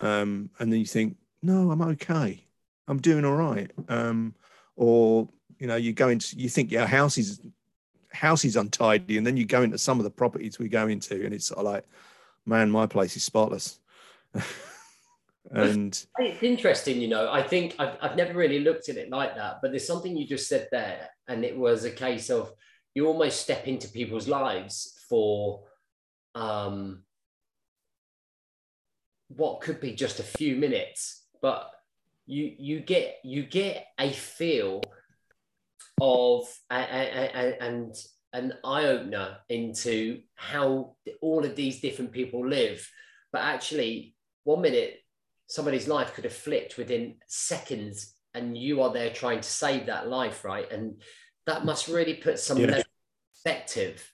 Um, 0.00 0.50
and 0.58 0.72
then 0.72 0.80
you 0.80 0.86
think, 0.86 1.16
no, 1.42 1.70
I'm 1.70 1.82
okay. 1.82 2.44
I'm 2.88 2.98
doing 2.98 3.24
all 3.24 3.36
right. 3.36 3.70
Um, 3.88 4.34
or 4.76 5.28
you 5.58 5.66
know, 5.66 5.76
you 5.76 5.92
go 5.92 6.08
into 6.08 6.36
you 6.36 6.48
think 6.48 6.70
your 6.70 6.86
house 6.86 7.18
is 7.18 7.40
house 8.10 8.44
is 8.44 8.56
untidy, 8.56 9.18
and 9.18 9.26
then 9.26 9.36
you 9.36 9.44
go 9.44 9.62
into 9.62 9.78
some 9.78 9.98
of 9.98 10.04
the 10.04 10.10
properties 10.10 10.58
we 10.58 10.68
go 10.68 10.88
into, 10.88 11.24
and 11.24 11.34
it's 11.34 11.46
sort 11.46 11.58
of 11.58 11.64
like, 11.64 11.84
man, 12.46 12.70
my 12.70 12.86
place 12.86 13.16
is 13.16 13.24
spotless. 13.24 13.78
and 15.50 16.06
it's 16.18 16.42
interesting, 16.42 17.00
you 17.00 17.08
know. 17.08 17.30
I 17.30 17.42
think 17.42 17.74
I've, 17.78 17.96
I've 18.00 18.16
never 18.16 18.34
really 18.34 18.60
looked 18.60 18.88
at 18.88 18.96
it 18.96 19.10
like 19.10 19.36
that, 19.36 19.58
but 19.60 19.70
there's 19.70 19.86
something 19.86 20.16
you 20.16 20.26
just 20.26 20.48
said 20.48 20.68
there, 20.70 21.08
and 21.28 21.44
it 21.44 21.56
was 21.56 21.84
a 21.84 21.90
case 21.90 22.30
of 22.30 22.52
you 22.94 23.06
almost 23.06 23.40
step 23.40 23.66
into 23.66 23.88
people's 23.88 24.28
lives 24.28 24.94
for 25.08 25.64
um, 26.34 27.02
what 29.28 29.60
could 29.60 29.80
be 29.80 29.94
just 29.94 30.20
a 30.20 30.24
few 30.24 30.56
minutes, 30.56 31.26
but 31.42 31.70
you 32.26 32.54
you 32.58 32.80
get 32.80 33.16
you 33.22 33.44
get 33.44 33.86
a 33.98 34.10
feel 34.10 34.82
of 36.00 36.48
and 36.70 37.60
and 37.60 37.94
an 38.32 38.52
eye 38.64 38.86
opener 38.86 39.36
into 39.48 40.20
how 40.34 40.96
all 41.20 41.44
of 41.44 41.54
these 41.54 41.80
different 41.80 42.12
people 42.12 42.48
live. 42.48 42.88
But 43.30 43.42
actually, 43.42 44.14
one 44.44 44.62
minute 44.62 45.03
somebody's 45.46 45.88
life 45.88 46.14
could 46.14 46.24
have 46.24 46.34
flipped 46.34 46.76
within 46.76 47.16
seconds, 47.26 48.14
and 48.34 48.56
you 48.56 48.82
are 48.82 48.92
there 48.92 49.10
trying 49.10 49.40
to 49.40 49.48
save 49.48 49.86
that 49.86 50.08
life, 50.08 50.44
right? 50.44 50.70
And 50.70 51.00
that 51.46 51.64
must 51.64 51.88
really 51.88 52.14
put 52.14 52.38
some 52.38 52.58
yeah. 52.58 52.82
perspective 53.32 54.10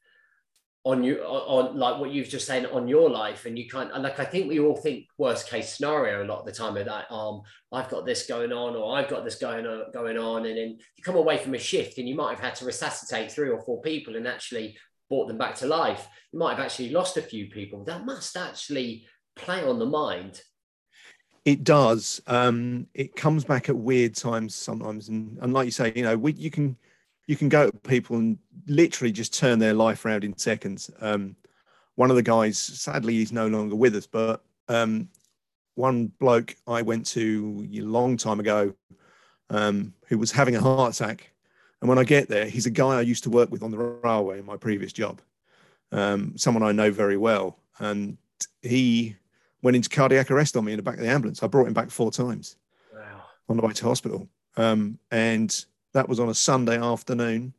on 0.85 1.05
you 1.05 1.19
on, 1.19 1.67
on, 1.67 1.77
like 1.77 2.01
what 2.01 2.11
you've 2.11 2.29
just 2.29 2.47
said 2.47 2.65
on 2.67 2.89
your 2.89 3.11
life 3.11 3.45
and 3.45 3.59
you 3.59 3.69
can't 3.69 3.93
and 3.93 4.03
like 4.03 4.19
i 4.19 4.25
think 4.25 4.49
we 4.49 4.59
all 4.59 4.77
think 4.77 5.05
worst 5.19 5.49
case 5.49 5.75
scenario 5.75 6.25
a 6.25 6.27
lot 6.27 6.41
of 6.41 6.47
the 6.47 6.53
time 6.53 6.77
of 6.77 6.87
that 6.87 7.11
um 7.13 7.43
i've 7.73 7.91
got 7.91 8.07
this 8.07 8.27
going 8.27 8.51
on 8.51 8.75
or 8.75 8.97
i've 8.97 9.09
got 9.09 9.23
this 9.23 9.35
going 9.35 9.67
on 9.67 9.85
going 9.93 10.17
on 10.17 10.47
and 10.47 10.57
then 10.57 10.79
you 10.97 11.03
come 11.05 11.17
away 11.17 11.37
from 11.37 11.55
a 11.55 11.59
shift 11.59 11.99
and 11.99 12.09
you 12.09 12.15
might 12.15 12.31
have 12.31 12.41
had 12.41 12.55
to 12.55 12.65
resuscitate 12.65 13.31
three 13.31 13.51
or 13.51 13.61
four 13.61 13.81
people 13.83 14.17
and 14.17 14.27
actually 14.27 14.75
brought 15.11 15.27
them 15.27 15.37
back 15.37 15.55
to 15.55 15.67
life 15.67 16.09
you 16.33 16.39
might 16.39 16.57
have 16.57 16.65
actually 16.65 16.89
lost 16.89 17.19
a 17.19 17.23
few 17.23 17.51
people 17.51 17.85
that 17.85 18.07
must 18.07 18.35
actually 18.37 19.07
play 19.37 19.63
on 19.63 19.79
the 19.79 19.87
mind 19.87 20.41
it 21.45 21.65
does 21.65 22.21
um 22.27 22.87
it 22.95 23.17
comes 23.17 23.45
back 23.45 23.69
at 23.69 23.77
weird 23.77 24.15
times 24.15 24.55
sometimes 24.55 25.09
and, 25.09 25.39
and 25.41 25.55
like 25.55 25.65
you 25.65 25.71
say 25.71 25.91
you 25.97 26.03
know 26.03 26.17
we, 26.17 26.33
you 26.33 26.51
can 26.51 26.77
you 27.31 27.37
can 27.37 27.49
go 27.49 27.71
to 27.71 27.77
people 27.79 28.17
and 28.17 28.37
literally 28.67 29.13
just 29.13 29.33
turn 29.33 29.61
their 29.61 29.73
life 29.73 30.05
around 30.05 30.25
in 30.25 30.37
seconds. 30.37 30.91
Um, 31.01 31.37
one 31.95 32.11
of 32.11 32.17
the 32.17 32.25
guys, 32.25 32.59
sadly, 32.59 33.15
he's 33.15 33.31
no 33.31 33.47
longer 33.47 33.77
with 33.77 33.95
us, 33.95 34.05
but 34.05 34.43
um, 34.67 35.09
one 35.77 36.09
bloke 36.19 36.57
I 36.67 36.83
went 36.83 37.07
to 37.07 37.69
a 37.73 37.81
long 37.83 38.17
time 38.17 38.41
ago 38.41 38.75
um, 39.49 39.95
who 40.09 40.19
was 40.19 40.33
having 40.33 40.57
a 40.57 40.61
heart 40.61 40.95
attack. 40.95 41.31
And 41.81 41.89
when 41.89 41.99
I 41.99 42.03
get 42.05 42.29
there, 42.29 42.47
he's 42.47 42.67
a 42.67 42.71
guy 42.71 42.99
I 42.99 43.03
used 43.03 43.23
to 43.23 43.31
work 43.31 43.53
with 43.53 43.63
on 43.63 43.71
the 43.71 43.79
railway 43.79 44.41
in 44.41 44.45
my 44.45 44.57
previous 44.57 44.93
job, 44.93 45.21
um, 45.93 46.37
someone 46.37 46.65
I 46.65 46.73
know 46.73 46.91
very 46.91 47.17
well. 47.17 47.61
And 47.79 48.19
he 48.61 49.15
went 49.63 49.77
into 49.77 49.89
cardiac 49.89 50.31
arrest 50.31 50.57
on 50.57 50.65
me 50.65 50.73
in 50.73 50.77
the 50.77 50.83
back 50.83 50.95
of 50.95 51.01
the 51.01 51.09
ambulance. 51.09 51.43
I 51.43 51.47
brought 51.47 51.67
him 51.67 51.75
back 51.75 51.91
four 51.91 52.11
times 52.11 52.57
wow. 52.95 53.23
on 53.49 53.57
the 53.57 53.67
way 53.67 53.73
to 53.73 53.85
hospital. 53.85 54.29
Um, 54.57 54.99
and 55.11 55.65
that 55.93 56.09
was 56.09 56.21
on 56.21 56.29
a 56.29 56.35
Sunday 56.35 56.79
afternoon. 56.79 57.55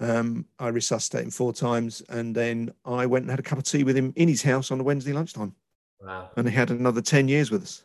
Um, 0.00 0.46
I 0.58 0.68
resuscitated 0.68 1.26
him 1.26 1.30
four 1.30 1.52
times, 1.52 2.02
and 2.08 2.34
then 2.34 2.72
I 2.86 3.04
went 3.04 3.24
and 3.24 3.30
had 3.30 3.38
a 3.38 3.42
cup 3.42 3.58
of 3.58 3.64
tea 3.64 3.84
with 3.84 3.96
him 3.96 4.14
in 4.16 4.28
his 4.28 4.42
house 4.42 4.70
on 4.70 4.80
a 4.80 4.82
Wednesday 4.82 5.12
lunchtime. 5.12 5.54
Wow! 6.00 6.30
And 6.36 6.48
he 6.48 6.54
had 6.54 6.70
another 6.70 7.02
ten 7.02 7.28
years 7.28 7.50
with 7.50 7.62
us. 7.62 7.82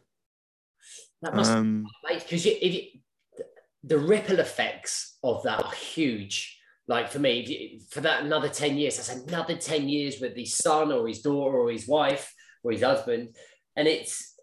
That 1.22 1.36
must 1.36 1.52
um, 1.52 1.88
because 2.08 2.44
the 2.44 3.98
ripple 3.98 4.40
effects 4.40 5.18
of 5.24 5.44
that 5.44 5.64
are 5.64 5.74
huge. 5.74 6.58
Like 6.88 7.10
for 7.10 7.20
me, 7.20 7.82
for 7.90 8.00
that 8.02 8.24
another 8.24 8.48
ten 8.48 8.78
years, 8.78 8.96
that's 8.96 9.10
another 9.10 9.58
ten 9.58 9.90
years 9.90 10.22
with 10.22 10.38
his 10.38 10.56
son 10.56 10.94
or 10.94 11.08
his 11.10 11.22
daughter 11.22 11.58
or 11.58 11.70
his 11.70 11.86
wife 11.86 12.34
or 12.66 12.74
his 12.74 12.84
husband, 12.84 13.30
and 13.78 13.88
it's 13.88 14.34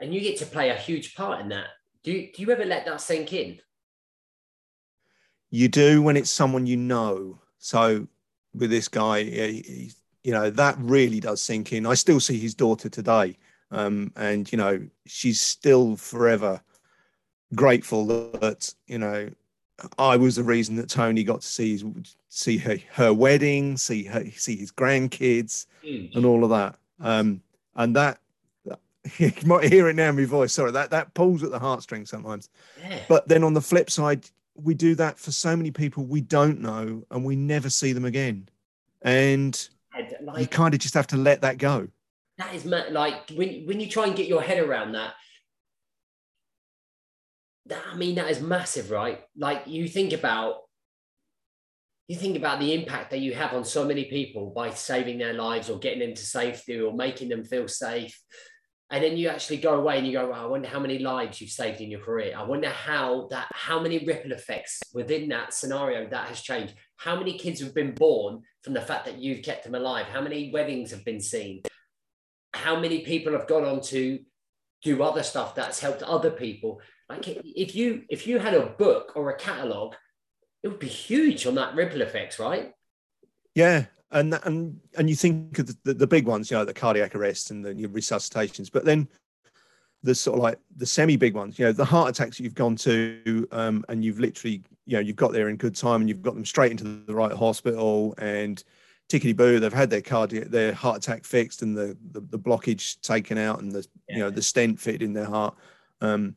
and 0.00 0.14
you 0.14 0.20
get 0.20 0.38
to 0.38 0.46
play 0.46 0.70
a 0.70 0.76
huge 0.76 1.16
part 1.16 1.40
in 1.40 1.48
that. 1.48 1.66
Do 2.04 2.12
you, 2.12 2.32
do 2.32 2.40
you 2.42 2.50
ever 2.50 2.64
let 2.64 2.86
that 2.86 3.00
sink 3.00 3.32
in? 3.32 3.58
you 5.50 5.68
do 5.68 6.00
when 6.00 6.16
it's 6.16 6.30
someone 6.30 6.66
you 6.66 6.76
know. 6.76 7.38
So 7.58 8.06
with 8.54 8.70
this 8.70 8.88
guy, 8.88 9.24
he, 9.24 9.92
you 10.22 10.32
know, 10.32 10.50
that 10.50 10.76
really 10.78 11.20
does 11.20 11.42
sink 11.42 11.72
in. 11.72 11.86
I 11.86 11.94
still 11.94 12.20
see 12.20 12.38
his 12.38 12.54
daughter 12.54 12.88
today. 12.88 13.36
Um, 13.72 14.12
and, 14.16 14.50
you 14.50 14.58
know, 14.58 14.80
she's 15.06 15.40
still 15.40 15.96
forever 15.96 16.60
grateful 17.54 18.06
that, 18.06 18.72
you 18.86 18.98
know, 18.98 19.30
I 19.98 20.16
was 20.16 20.36
the 20.36 20.42
reason 20.44 20.76
that 20.76 20.88
Tony 20.88 21.24
got 21.24 21.40
to 21.40 21.46
see 21.46 21.72
his, 21.72 21.84
see 22.28 22.58
her, 22.58 22.76
her 22.92 23.14
wedding, 23.14 23.76
see 23.76 24.04
her, 24.04 24.24
see 24.32 24.56
his 24.56 24.70
grandkids 24.70 25.66
mm. 25.84 26.14
and 26.14 26.26
all 26.26 26.44
of 26.44 26.50
that. 26.50 26.76
Um, 27.00 27.42
and 27.74 27.96
that, 27.96 28.18
you 29.18 29.32
might 29.44 29.72
hear 29.72 29.88
it 29.88 29.96
now 29.96 30.10
in 30.10 30.16
my 30.16 30.24
voice. 30.24 30.52
Sorry, 30.52 30.72
that 30.72 30.90
that 30.90 31.14
pulls 31.14 31.42
at 31.42 31.50
the 31.50 31.58
heartstrings 31.58 32.10
sometimes. 32.10 32.48
Yeah. 32.80 33.00
But 33.08 33.28
then 33.28 33.42
on 33.44 33.54
the 33.54 33.60
flip 33.60 33.90
side, 33.90 34.26
we 34.54 34.74
do 34.74 34.94
that 34.96 35.18
for 35.18 35.32
so 35.32 35.56
many 35.56 35.70
people 35.70 36.04
we 36.04 36.20
don't 36.20 36.60
know 36.60 37.02
and 37.10 37.24
we 37.24 37.36
never 37.36 37.70
see 37.70 37.92
them 37.92 38.04
again. 38.04 38.48
And 39.02 39.68
like, 40.22 40.40
you 40.40 40.46
kind 40.46 40.74
of 40.74 40.80
just 40.80 40.94
have 40.94 41.06
to 41.08 41.16
let 41.16 41.40
that 41.42 41.58
go. 41.58 41.88
That 42.38 42.54
is 42.54 42.64
like 42.64 43.30
when, 43.34 43.66
when 43.66 43.80
you 43.80 43.88
try 43.88 44.06
and 44.06 44.16
get 44.16 44.26
your 44.26 44.42
head 44.42 44.58
around 44.58 44.92
that, 44.92 45.14
that, 47.66 47.82
I 47.90 47.96
mean, 47.96 48.16
that 48.16 48.30
is 48.30 48.40
massive, 48.40 48.90
right? 48.90 49.20
Like 49.36 49.62
you 49.66 49.88
think 49.88 50.12
about, 50.12 50.62
you 52.10 52.16
think 52.16 52.36
about 52.36 52.58
the 52.58 52.74
impact 52.74 53.10
that 53.10 53.20
you 53.20 53.32
have 53.34 53.52
on 53.52 53.64
so 53.64 53.84
many 53.84 54.04
people 54.06 54.52
by 54.54 54.70
saving 54.70 55.18
their 55.18 55.32
lives 55.32 55.70
or 55.70 55.78
getting 55.78 56.00
them 56.00 56.14
to 56.14 56.22
safety 56.24 56.80
or 56.80 56.92
making 56.92 57.28
them 57.28 57.44
feel 57.44 57.68
safe 57.68 58.20
and 58.92 59.04
then 59.04 59.16
you 59.16 59.28
actually 59.28 59.58
go 59.58 59.74
away 59.74 59.98
and 59.98 60.06
you 60.06 60.12
go, 60.12 60.28
well, 60.28 60.42
I 60.42 60.46
wonder 60.46 60.66
how 60.66 60.80
many 60.80 60.98
lives 60.98 61.40
you've 61.40 61.50
saved 61.50 61.80
in 61.80 61.92
your 61.92 62.00
career. 62.00 62.34
I 62.36 62.42
wonder 62.42 62.68
how 62.68 63.28
that, 63.30 63.46
how 63.52 63.80
many 63.80 64.04
ripple 64.04 64.32
effects 64.32 64.80
within 64.92 65.28
that 65.28 65.54
scenario 65.54 66.10
that 66.10 66.26
has 66.26 66.40
changed. 66.40 66.74
How 66.96 67.16
many 67.16 67.38
kids 67.38 67.60
have 67.60 67.72
been 67.72 67.94
born 67.94 68.42
from 68.64 68.72
the 68.72 68.80
fact 68.80 69.04
that 69.04 69.18
you've 69.18 69.44
kept 69.44 69.62
them 69.62 69.76
alive? 69.76 70.06
How 70.06 70.20
many 70.20 70.50
weddings 70.52 70.90
have 70.90 71.04
been 71.04 71.20
seen? 71.20 71.62
How 72.52 72.80
many 72.80 73.02
people 73.02 73.32
have 73.32 73.46
gone 73.46 73.64
on 73.64 73.80
to 73.82 74.18
do 74.82 75.02
other 75.04 75.22
stuff 75.22 75.54
that's 75.54 75.78
helped 75.78 76.02
other 76.02 76.32
people? 76.32 76.80
Like 77.08 77.28
if 77.28 77.76
you 77.76 78.02
if 78.08 78.26
you 78.26 78.40
had 78.40 78.54
a 78.54 78.66
book 78.66 79.12
or 79.14 79.30
a 79.30 79.38
catalog, 79.38 79.94
it 80.62 80.68
would 80.68 80.78
be 80.78 80.88
huge 80.88 81.46
on 81.46 81.54
that 81.56 81.74
ripple 81.74 82.02
effects, 82.02 82.38
right? 82.38 82.72
Yeah, 83.54 83.86
and 84.10 84.38
and 84.44 84.80
and 84.96 85.08
you 85.08 85.16
think 85.16 85.58
of 85.58 85.66
the, 85.66 85.76
the, 85.84 85.94
the 85.94 86.06
big 86.06 86.26
ones, 86.26 86.50
you 86.50 86.56
know, 86.56 86.64
the 86.64 86.74
cardiac 86.74 87.14
arrest 87.14 87.50
and 87.50 87.64
the 87.64 87.74
resuscitations, 87.86 88.70
but 88.70 88.84
then 88.84 89.08
the 90.02 90.14
sort 90.14 90.38
of 90.38 90.42
like 90.42 90.58
the 90.76 90.86
semi 90.86 91.16
big 91.16 91.34
ones, 91.34 91.58
you 91.58 91.64
know, 91.64 91.72
the 91.72 91.84
heart 91.84 92.10
attacks 92.10 92.36
that 92.36 92.44
you've 92.44 92.54
gone 92.54 92.76
to, 92.76 93.46
um, 93.52 93.84
and 93.88 94.04
you've 94.04 94.18
literally, 94.18 94.62
you 94.86 94.94
know, 94.94 95.00
you've 95.00 95.16
got 95.16 95.32
there 95.32 95.48
in 95.48 95.56
good 95.56 95.76
time 95.76 96.00
and 96.00 96.08
you've 96.08 96.22
got 96.22 96.34
them 96.34 96.44
straight 96.44 96.70
into 96.70 96.84
the 96.84 97.14
right 97.14 97.32
hospital 97.32 98.14
and 98.18 98.64
tickety 99.10 99.36
boo, 99.36 99.60
they've 99.60 99.72
had 99.72 99.90
their 99.90 100.00
cardiac, 100.00 100.46
their 100.46 100.72
heart 100.72 100.98
attack 100.98 101.24
fixed 101.24 101.62
and 101.62 101.76
the, 101.76 101.96
the, 102.12 102.20
the 102.20 102.38
blockage 102.38 102.98
taken 103.02 103.36
out 103.36 103.60
and 103.60 103.72
the, 103.72 103.86
yeah. 104.08 104.16
you 104.16 104.22
know, 104.22 104.30
the 104.30 104.40
stent 104.40 104.80
fitted 104.80 105.02
in 105.02 105.12
their 105.12 105.26
heart. 105.26 105.54
Um, 106.00 106.36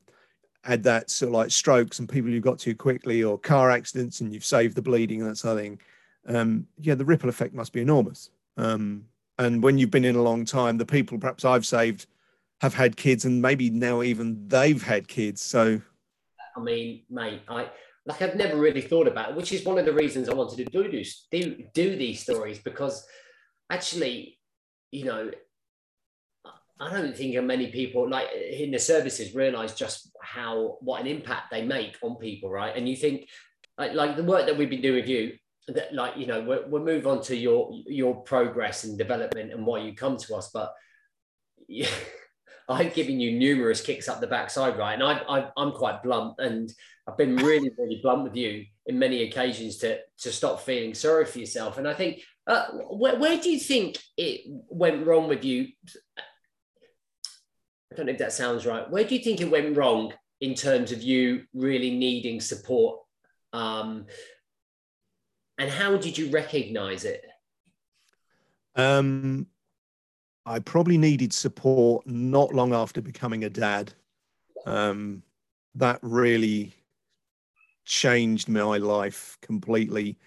had 0.63 0.84
that 0.84 1.22
of 1.22 1.29
like 1.29 1.51
strokes 1.51 2.00
and 2.00 2.08
people 2.08 2.29
you've 2.29 2.43
got 2.43 2.60
to 2.60 2.74
quickly 2.74 3.24
or 3.24 3.38
car 3.38 3.70
accidents 3.70 4.22
and 4.22 4.34
you've 4.34 4.46
saved 4.46 4.75
the 4.75 4.82
bleeding 4.82 5.22
and 5.22 5.29
that 5.29 5.36
sort 5.36 5.58
of 5.58 5.63
thing 5.63 5.79
um, 6.27 6.67
yeah, 6.79 6.96
the 6.96 7.05
ripple 7.05 7.29
effect 7.29 7.53
must 7.53 7.74
be 7.74 7.82
enormous. 7.82 8.29
Um, 8.58 9.05
and 9.39 9.63
when 9.63 9.77
you've 9.77 9.91
been 9.91 10.05
in 10.05 10.15
a 10.15 10.22
long 10.22 10.46
time, 10.46 10.77
the 10.77 10.86
people 10.86 11.17
perhaps 11.17 11.43
I've 11.43 11.65
saved 11.65 12.08
have 12.62 12.74
had 12.74 12.96
kids, 12.96 13.25
and 13.25 13.41
maybe 13.41 13.70
now 13.70 14.01
even 14.03 14.48
they've 14.48 14.82
had 14.82 15.08
kids. 15.08 15.41
So, 15.41 15.82
I 16.55 16.60
mean, 16.60 17.03
mate, 17.10 17.41
I 17.48 17.70
like 18.05 18.22
I've 18.22 18.36
never 18.36 18.58
really 18.58 18.82
thought 18.82 19.08
about 19.08 19.32
it, 19.32 19.36
which 19.36 19.51
is 19.51 19.65
one 19.65 19.77
of 19.77 19.86
the 19.86 19.93
reasons 19.93 20.29
I 20.29 20.34
wanted 20.34 20.58
to 20.58 20.65
do 20.65 21.03
do 21.32 21.63
do 21.74 21.96
these 21.96 22.22
stories 22.22 22.60
because 22.60 23.05
actually, 23.70 24.39
you 24.91 25.05
know, 25.05 25.32
I 26.79 26.91
don't 26.91 27.15
think 27.15 27.41
many 27.43 27.71
people 27.71 28.09
like 28.09 28.27
in 28.33 28.71
the 28.71 28.79
services 28.79 29.35
realize 29.35 29.73
just 29.73 30.11
how 30.21 30.77
what 30.81 31.01
an 31.01 31.07
impact 31.07 31.51
they 31.51 31.63
make 31.63 31.97
on 32.01 32.15
people, 32.15 32.49
right? 32.49 32.75
And 32.75 32.89
you 32.89 32.95
think 32.95 33.29
like, 33.77 33.93
like 33.93 34.15
the 34.15 34.23
work 34.23 34.45
that 34.47 34.57
we've 34.57 34.69
been 34.69 34.81
doing 34.81 35.01
with 35.01 35.07
you, 35.07 35.33
that 35.67 35.93
like 35.93 36.17
you 36.17 36.25
know 36.25 36.41
we'll, 36.41 36.63
we'll 36.67 36.83
move 36.83 37.07
on 37.07 37.21
to 37.21 37.35
your 37.35 37.71
your 37.87 38.15
progress 38.23 38.83
and 38.83 38.97
development 38.97 39.53
and 39.53 39.65
why 39.65 39.79
you 39.79 39.95
come 39.95 40.17
to 40.17 40.35
us 40.35 40.49
but 40.53 40.73
yeah, 41.67 41.87
I've 42.69 42.93
given 42.93 43.19
you 43.19 43.37
numerous 43.37 43.81
kicks 43.81 44.09
up 44.09 44.19
the 44.19 44.27
backside 44.27 44.77
right 44.77 44.93
and 44.93 45.03
I, 45.03 45.21
I 45.27 45.49
I'm 45.55 45.71
quite 45.71 46.03
blunt 46.03 46.35
and 46.39 46.71
I've 47.07 47.17
been 47.17 47.35
really 47.37 47.71
really 47.77 47.99
blunt 48.03 48.23
with 48.23 48.35
you 48.35 48.65
in 48.87 48.99
many 48.99 49.23
occasions 49.23 49.77
to 49.77 49.99
to 50.19 50.31
stop 50.31 50.61
feeling 50.61 50.93
sorry 50.93 51.25
for 51.25 51.39
yourself 51.39 51.77
and 51.77 51.87
I 51.87 51.93
think 51.93 52.21
uh, 52.45 52.65
where, 52.89 53.17
where 53.17 53.39
do 53.39 53.49
you 53.49 53.57
think 53.57 53.97
it 54.17 54.41
went 54.67 55.07
wrong 55.07 55.29
with 55.29 55.45
you 55.45 55.67
I 57.93 57.95
don't 57.95 58.07
know 58.07 58.12
if 58.12 58.17
that 58.17 58.33
sounds 58.33 58.65
right 58.65 58.89
where 58.89 59.03
do 59.03 59.15
you 59.15 59.23
think 59.23 59.39
it 59.39 59.51
went 59.51 59.77
wrong 59.77 60.13
in 60.41 60.55
terms 60.55 60.91
of 60.91 61.01
you 61.01 61.43
really 61.53 61.91
needing 61.91 62.41
support 62.41 63.00
um, 63.53 64.07
And 65.59 65.69
how 65.69 65.95
did 65.97 66.17
you 66.17 66.31
recognize 66.31 67.05
it? 67.05 67.25
Um, 68.75 69.47
I 70.45 70.59
probably 70.59 70.97
needed 70.97 71.31
support 71.31 72.05
not 72.07 72.53
long 72.53 72.73
after 72.73 73.01
becoming 73.01 73.43
a 73.43 73.50
dad. 73.50 73.93
Um, 74.65 75.21
that 75.75 76.00
really 76.01 76.73
changed 77.85 78.50
my 78.50 78.77
life 78.77 79.38
completely 79.41 80.17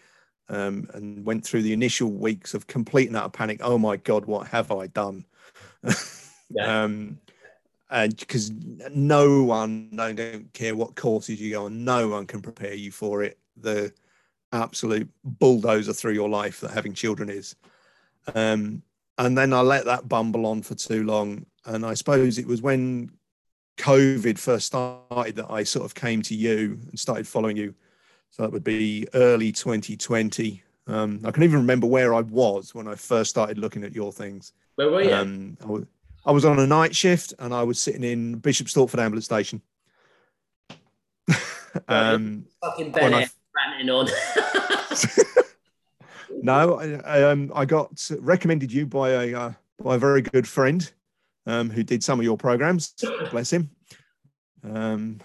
um, 0.48 0.88
and 0.94 1.24
went 1.26 1.44
through 1.44 1.62
the 1.62 1.72
initial 1.72 2.12
weeks 2.12 2.54
of 2.54 2.66
complete 2.68 3.08
and 3.08 3.16
utter 3.16 3.28
panic. 3.28 3.60
Oh 3.62 3.78
my 3.78 3.96
God, 3.96 4.26
what 4.26 4.46
have 4.48 4.70
I 4.70 4.86
done? 4.86 5.24
yeah. 6.50 6.84
um, 6.84 7.18
and 7.90 8.16
because 8.16 8.50
no 8.94 9.42
one, 9.42 9.90
I 9.98 10.12
don't 10.12 10.52
care 10.52 10.74
what 10.74 10.96
courses 10.96 11.40
you 11.40 11.52
go 11.52 11.66
on, 11.66 11.84
no 11.84 12.08
one 12.08 12.26
can 12.26 12.42
prepare 12.42 12.74
you 12.74 12.90
for 12.90 13.22
it. 13.22 13.38
The 13.56 13.92
absolute 14.52 15.08
bulldozer 15.24 15.92
through 15.92 16.14
your 16.14 16.28
life 16.28 16.60
that 16.60 16.72
having 16.72 16.94
children 16.94 17.28
is. 17.28 17.54
Um, 18.34 18.82
and 19.18 19.38
then 19.38 19.52
I 19.52 19.60
let 19.60 19.84
that 19.84 20.08
bumble 20.08 20.46
on 20.46 20.62
for 20.62 20.74
too 20.74 21.04
long. 21.04 21.46
And 21.64 21.86
I 21.86 21.94
suppose 21.94 22.38
it 22.38 22.46
was 22.46 22.60
when 22.60 23.10
COVID 23.78 24.38
first 24.38 24.66
started 24.66 25.36
that 25.36 25.50
I 25.50 25.62
sort 25.62 25.84
of 25.84 25.94
came 25.94 26.22
to 26.22 26.34
you 26.34 26.78
and 26.88 26.98
started 26.98 27.26
following 27.26 27.56
you. 27.56 27.74
So 28.30 28.42
that 28.42 28.52
would 28.52 28.64
be 28.64 29.06
early 29.14 29.52
2020. 29.52 30.62
Um, 30.88 31.20
I 31.24 31.30
can 31.30 31.42
even 31.42 31.58
remember 31.58 31.86
where 31.86 32.14
I 32.14 32.20
was 32.20 32.74
when 32.74 32.88
I 32.88 32.94
first 32.94 33.30
started 33.30 33.58
looking 33.58 33.84
at 33.84 33.94
your 33.94 34.12
things. 34.12 34.52
Where 34.76 34.90
were 34.90 35.02
you? 35.02 35.12
Um, 35.12 35.56
I, 35.62 35.66
was, 35.66 35.84
I 36.26 36.32
was 36.32 36.44
on 36.44 36.58
a 36.58 36.66
night 36.66 36.94
shift 36.94 37.34
and 37.38 37.54
I 37.54 37.62
was 37.62 37.78
sitting 37.78 38.02
in 38.02 38.38
Bishop 38.38 38.66
Stortford 38.66 38.98
ambulance 38.98 39.26
station. 39.26 39.62
um, 41.88 42.44
fucking 42.60 42.90
Bennett 42.90 43.30
ranting 43.54 43.90
on. 43.90 44.08
no, 46.42 46.80
I, 47.04 47.22
um, 47.22 47.52
I 47.54 47.64
got 47.64 48.10
recommended 48.18 48.72
you 48.72 48.86
by 48.86 49.10
a 49.10 49.34
uh, 49.34 49.52
by 49.80 49.94
a 49.94 49.98
very 49.98 50.20
good 50.20 50.48
friend 50.48 50.90
um, 51.46 51.70
who 51.70 51.84
did 51.84 52.02
some 52.02 52.18
of 52.18 52.24
your 52.24 52.36
programs. 52.36 52.94
Bless 53.30 53.52
him. 53.52 53.70
Um, 54.64 55.20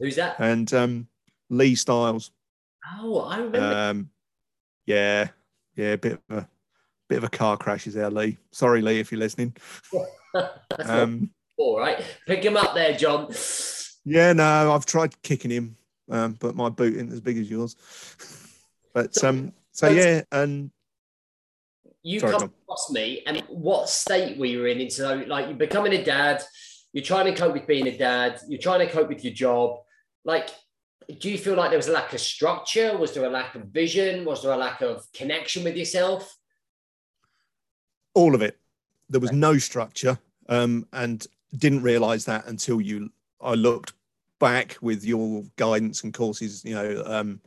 Who's 0.00 0.16
that? 0.16 0.34
And 0.40 0.72
um, 0.74 1.08
Lee 1.48 1.76
Styles. 1.76 2.32
Oh, 2.98 3.20
I 3.20 3.36
remember. 3.36 3.60
Um, 3.60 4.10
yeah, 4.84 5.28
yeah, 5.76 5.92
a 5.92 5.98
bit 5.98 6.20
of 6.28 6.38
a 6.38 6.48
bit 7.08 7.18
of 7.18 7.24
a 7.24 7.30
car 7.30 7.56
crash 7.56 7.86
is 7.86 7.94
there, 7.94 8.10
Lee. 8.10 8.36
Sorry, 8.50 8.82
Lee, 8.82 8.98
if 8.98 9.12
you're 9.12 9.20
listening. 9.20 9.54
Um, 10.78 11.30
all 11.56 11.78
right, 11.78 12.02
pick 12.26 12.44
him 12.44 12.56
up 12.56 12.74
there, 12.74 12.96
John. 12.96 13.32
Yeah, 14.04 14.32
no, 14.32 14.72
I've 14.72 14.86
tried 14.86 15.20
kicking 15.22 15.50
him, 15.50 15.76
um, 16.10 16.36
but 16.40 16.54
my 16.54 16.68
boot 16.68 16.94
isn't 16.94 17.12
as 17.12 17.20
big 17.20 17.38
as 17.38 17.50
yours. 17.50 17.76
but 18.94 19.22
um, 19.24 19.52
so 19.72 19.88
yeah, 19.88 20.22
and 20.32 20.70
you 22.04 22.20
Sorry, 22.20 22.32
come 22.32 22.52
across 22.62 22.90
me, 22.90 23.22
and 23.26 23.40
what 23.48 23.88
state 23.88 24.38
we 24.38 24.56
were 24.56 24.66
in. 24.66 24.90
so, 24.90 25.24
like, 25.26 25.46
you're 25.46 25.56
becoming 25.56 25.94
a 25.94 26.04
dad. 26.04 26.42
You're 26.92 27.04
trying 27.04 27.24
to 27.26 27.34
cope 27.34 27.54
with 27.54 27.66
being 27.66 27.88
a 27.88 27.96
dad. 27.96 28.40
You're 28.46 28.60
trying 28.60 28.86
to 28.86 28.92
cope 28.92 29.08
with 29.08 29.24
your 29.24 29.32
job. 29.32 29.78
Like, 30.24 30.50
do 31.18 31.30
you 31.30 31.38
feel 31.38 31.54
like 31.54 31.70
there 31.70 31.78
was 31.78 31.88
a 31.88 31.92
lack 31.92 32.12
of 32.12 32.20
structure? 32.20 32.96
Was 32.96 33.12
there 33.12 33.24
a 33.24 33.30
lack 33.30 33.54
of 33.54 33.62
vision? 33.64 34.24
Was 34.24 34.42
there 34.42 34.52
a 34.52 34.56
lack 34.56 34.82
of 34.82 35.04
connection 35.12 35.64
with 35.64 35.76
yourself? 35.76 36.36
All 38.14 38.34
of 38.34 38.42
it. 38.42 38.58
There 39.14 39.20
was 39.20 39.30
no 39.30 39.58
structure, 39.58 40.18
um, 40.48 40.88
and 40.92 41.24
didn't 41.56 41.82
realize 41.82 42.24
that 42.24 42.48
until 42.48 42.80
you. 42.80 43.12
I 43.40 43.54
looked 43.54 43.92
back 44.40 44.76
with 44.80 45.04
your 45.04 45.44
guidance 45.54 46.02
and 46.02 46.12
courses. 46.12 46.64
You 46.64 46.74
know, 46.74 47.02
um, 47.06 47.40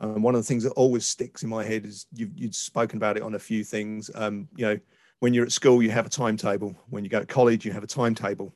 and 0.00 0.20
one 0.20 0.34
of 0.34 0.40
the 0.40 0.46
things 0.48 0.64
that 0.64 0.72
always 0.72 1.06
sticks 1.06 1.44
in 1.44 1.48
my 1.48 1.62
head 1.62 1.84
is 1.84 2.06
you've, 2.12 2.36
you've 2.36 2.56
spoken 2.56 2.96
about 2.96 3.16
it 3.16 3.22
on 3.22 3.36
a 3.36 3.38
few 3.38 3.62
things. 3.62 4.10
Um, 4.16 4.48
you 4.56 4.66
know, 4.66 4.80
when 5.20 5.32
you're 5.32 5.44
at 5.44 5.52
school, 5.52 5.80
you 5.80 5.92
have 5.92 6.06
a 6.06 6.10
timetable. 6.10 6.74
When 6.90 7.04
you 7.04 7.08
go 7.08 7.20
to 7.20 7.26
college, 7.26 7.64
you 7.64 7.70
have 7.70 7.84
a 7.84 7.86
timetable. 7.86 8.52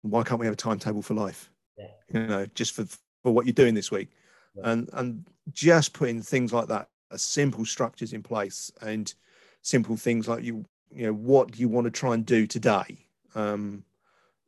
Why 0.00 0.22
can't 0.22 0.40
we 0.40 0.46
have 0.46 0.54
a 0.54 0.56
timetable 0.56 1.02
for 1.02 1.12
life? 1.12 1.50
Yeah. 1.76 1.84
You 2.14 2.26
know, 2.28 2.46
just 2.54 2.72
for 2.72 2.86
for 3.22 3.30
what 3.30 3.44
you're 3.44 3.52
doing 3.52 3.74
this 3.74 3.90
week, 3.90 4.08
yeah. 4.54 4.70
and 4.70 4.88
and 4.94 5.26
just 5.52 5.92
putting 5.92 6.22
things 6.22 6.50
like 6.50 6.68
that, 6.68 6.88
simple 7.16 7.66
structures 7.66 8.14
in 8.14 8.22
place, 8.22 8.72
and 8.80 9.12
simple 9.60 9.98
things 9.98 10.26
like 10.26 10.42
you 10.42 10.64
you 10.90 11.06
know 11.06 11.12
what 11.12 11.58
you 11.58 11.68
want 11.68 11.86
to 11.86 11.90
try 11.90 12.14
and 12.14 12.24
do 12.24 12.46
today, 12.46 13.06
um, 13.34 13.84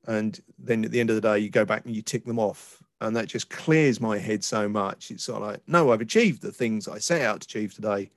and 0.06 0.40
then 0.58 0.84
at 0.84 0.90
the 0.90 1.00
end 1.00 1.10
of 1.10 1.16
the 1.16 1.22
day, 1.22 1.38
you 1.38 1.50
go 1.50 1.64
back 1.64 1.84
and 1.84 1.94
you 1.94 2.02
tick 2.02 2.24
them 2.24 2.38
off, 2.38 2.82
and 3.00 3.16
that 3.16 3.28
just 3.28 3.50
clears 3.50 4.00
my 4.00 4.18
head 4.18 4.42
so 4.42 4.68
much. 4.68 5.10
It's 5.10 5.24
sort 5.24 5.42
of 5.42 5.48
like, 5.48 5.60
no, 5.66 5.92
I've 5.92 6.00
achieved 6.00 6.42
the 6.42 6.52
things 6.52 6.88
I 6.88 6.98
set 6.98 7.22
out 7.22 7.40
to 7.40 7.46
achieve 7.46 7.74
today, 7.74 8.10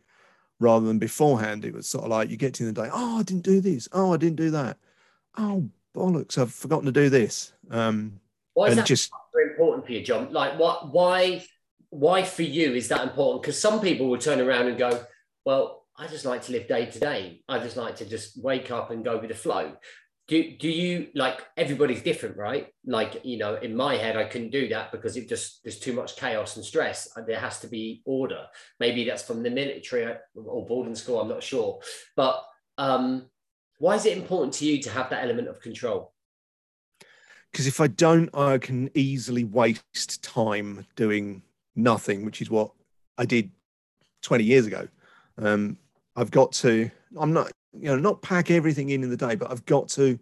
rather 0.60 0.86
than 0.86 1.00
beforehand. 1.00 1.66
It 1.66 1.74
was 1.74 1.88
sort 1.88 2.06
of 2.06 2.10
like 2.10 2.30
you 2.30 2.38
get 2.38 2.54
to 2.56 2.66
the 2.66 2.72
day, 2.72 2.90
oh, 2.92 3.20
I 3.20 3.24
didn't 3.24 3.44
do 3.44 3.62
this, 3.62 3.88
oh, 3.92 4.14
I 4.14 4.18
didn't 4.18 4.38
do 4.38 4.52
that, 4.52 4.78
oh 5.38 5.70
bollocks, 5.96 6.38
I've 6.38 6.54
forgotten 6.54 6.86
to 6.86 6.92
do 6.92 7.10
this. 7.10 7.54
Um, 7.70 8.20
Why 8.54 8.68
is 8.68 8.76
that 8.76 8.86
just 8.86 9.12
very 9.34 9.52
important 9.52 9.86
for 9.86 9.92
you, 9.92 10.02
John? 10.04 10.32
Like, 10.32 10.58
what? 10.60 10.92
Why? 10.92 11.46
Why 11.90 12.24
for 12.24 12.42
you 12.42 12.74
is 12.74 12.88
that 12.88 13.04
important? 13.04 13.44
Because 13.44 13.62
some 13.62 13.80
people 13.80 14.10
will 14.10 14.18
turn 14.18 14.42
around 14.42 14.66
and 14.66 14.80
go, 14.80 15.06
well, 15.46 15.83
I 15.98 16.08
just 16.08 16.26
like 16.26 16.42
to 16.44 16.52
live 16.52 16.68
day 16.68 16.88
to 16.88 17.00
day. 17.00 17.42
I 17.48 17.60
just 17.60 17.78
like 17.78 17.96
to 17.98 18.06
just 18.06 18.42
wake 18.44 18.72
up 18.72 18.92
and 18.92 19.06
go 19.06 19.20
with 19.20 19.30
the 19.30 19.36
flow. 19.36 19.74
Do, 20.28 20.58
do 20.58 20.70
you 20.70 21.10
like 21.16 21.46
everybody's 21.58 22.02
different, 22.02 22.38
right? 22.38 22.68
Like, 22.86 23.22
you 23.24 23.38
know, 23.38 23.56
in 23.56 23.76
my 23.76 23.98
head, 23.98 24.16
I 24.16 24.24
couldn't 24.24 24.52
do 24.52 24.70
that 24.70 24.92
because 24.92 25.18
it 25.18 25.28
just 25.28 25.64
there's 25.64 25.80
too 25.80 25.94
much 25.94 26.16
chaos 26.16 26.56
and 26.56 26.66
stress. 26.66 27.10
There 27.28 27.40
has 27.40 27.60
to 27.60 27.68
be 27.68 28.02
order. 28.06 28.46
Maybe 28.80 29.04
that's 29.04 29.24
from 29.24 29.44
the 29.44 29.50
military 29.50 30.16
or 30.36 30.66
boarding 30.66 30.96
school, 30.96 31.20
I'm 31.20 31.28
not 31.28 31.44
sure. 31.44 31.80
But 32.16 32.42
um, 32.78 33.30
why 33.80 33.96
is 33.96 34.06
it 34.06 34.18
important 34.18 34.54
to 34.56 34.66
you 34.66 34.82
to 34.84 34.90
have 34.90 35.10
that 35.10 35.24
element 35.24 35.50
of 35.50 35.62
control? 35.62 36.14
Because 37.52 37.68
if 37.68 37.80
I 37.80 37.88
don't, 37.88 38.36
I 38.36 38.58
can 38.58 38.90
easily 38.96 39.44
waste 39.44 40.24
time 40.24 40.88
doing 40.96 41.44
nothing, 41.76 42.26
which 42.26 42.42
is 42.42 42.50
what 42.50 42.72
I 43.18 43.26
did 43.26 43.52
20 44.24 44.44
years 44.44 44.66
ago. 44.66 44.88
Um, 45.38 45.78
I've 46.16 46.32
got 46.32 46.52
to, 46.54 46.90
I'm 47.18 47.34
not, 47.34 47.52
you 47.74 47.90
know, 47.90 47.98
not 47.98 48.22
pack 48.22 48.52
everything 48.52 48.90
in 48.90 49.04
in 49.04 49.10
the 49.10 49.18
day, 49.18 49.36
but 49.36 49.52
I've 49.52 49.66
got 49.66 49.90
to 49.90 50.20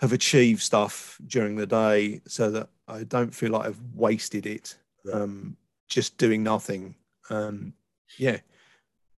have 0.00 0.12
achieved 0.12 0.62
stuff 0.62 1.18
during 1.26 1.56
the 1.56 1.66
day 1.66 2.20
so 2.26 2.50
that 2.50 2.68
I 2.88 3.04
don't 3.04 3.34
feel 3.34 3.50
like 3.50 3.66
I've 3.66 3.80
wasted 3.94 4.46
it 4.46 4.76
um, 5.12 5.56
just 5.88 6.16
doing 6.18 6.42
nothing. 6.42 6.94
Um, 7.28 7.74
yeah, 8.16 8.38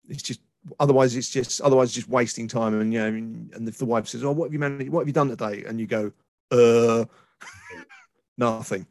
it's 0.09 0.23
just 0.23 0.41
otherwise 0.79 1.15
it's 1.15 1.29
just 1.29 1.61
otherwise 1.61 1.93
just 1.93 2.09
wasting 2.09 2.47
time. 2.47 2.79
And 2.79 2.93
you 2.93 2.99
know, 2.99 3.07
and 3.07 3.67
if 3.67 3.77
the 3.77 3.85
wife 3.85 4.07
says, 4.07 4.23
"Oh, 4.23 4.31
what 4.31 4.45
have 4.45 4.53
you 4.53 4.59
managed? 4.59 4.89
What 4.89 5.01
have 5.01 5.07
you 5.07 5.13
done 5.13 5.29
today?" 5.29 5.63
and 5.65 5.79
you 5.79 5.87
go, 5.87 6.11
"Uh, 6.51 7.05
nothing." 8.37 8.85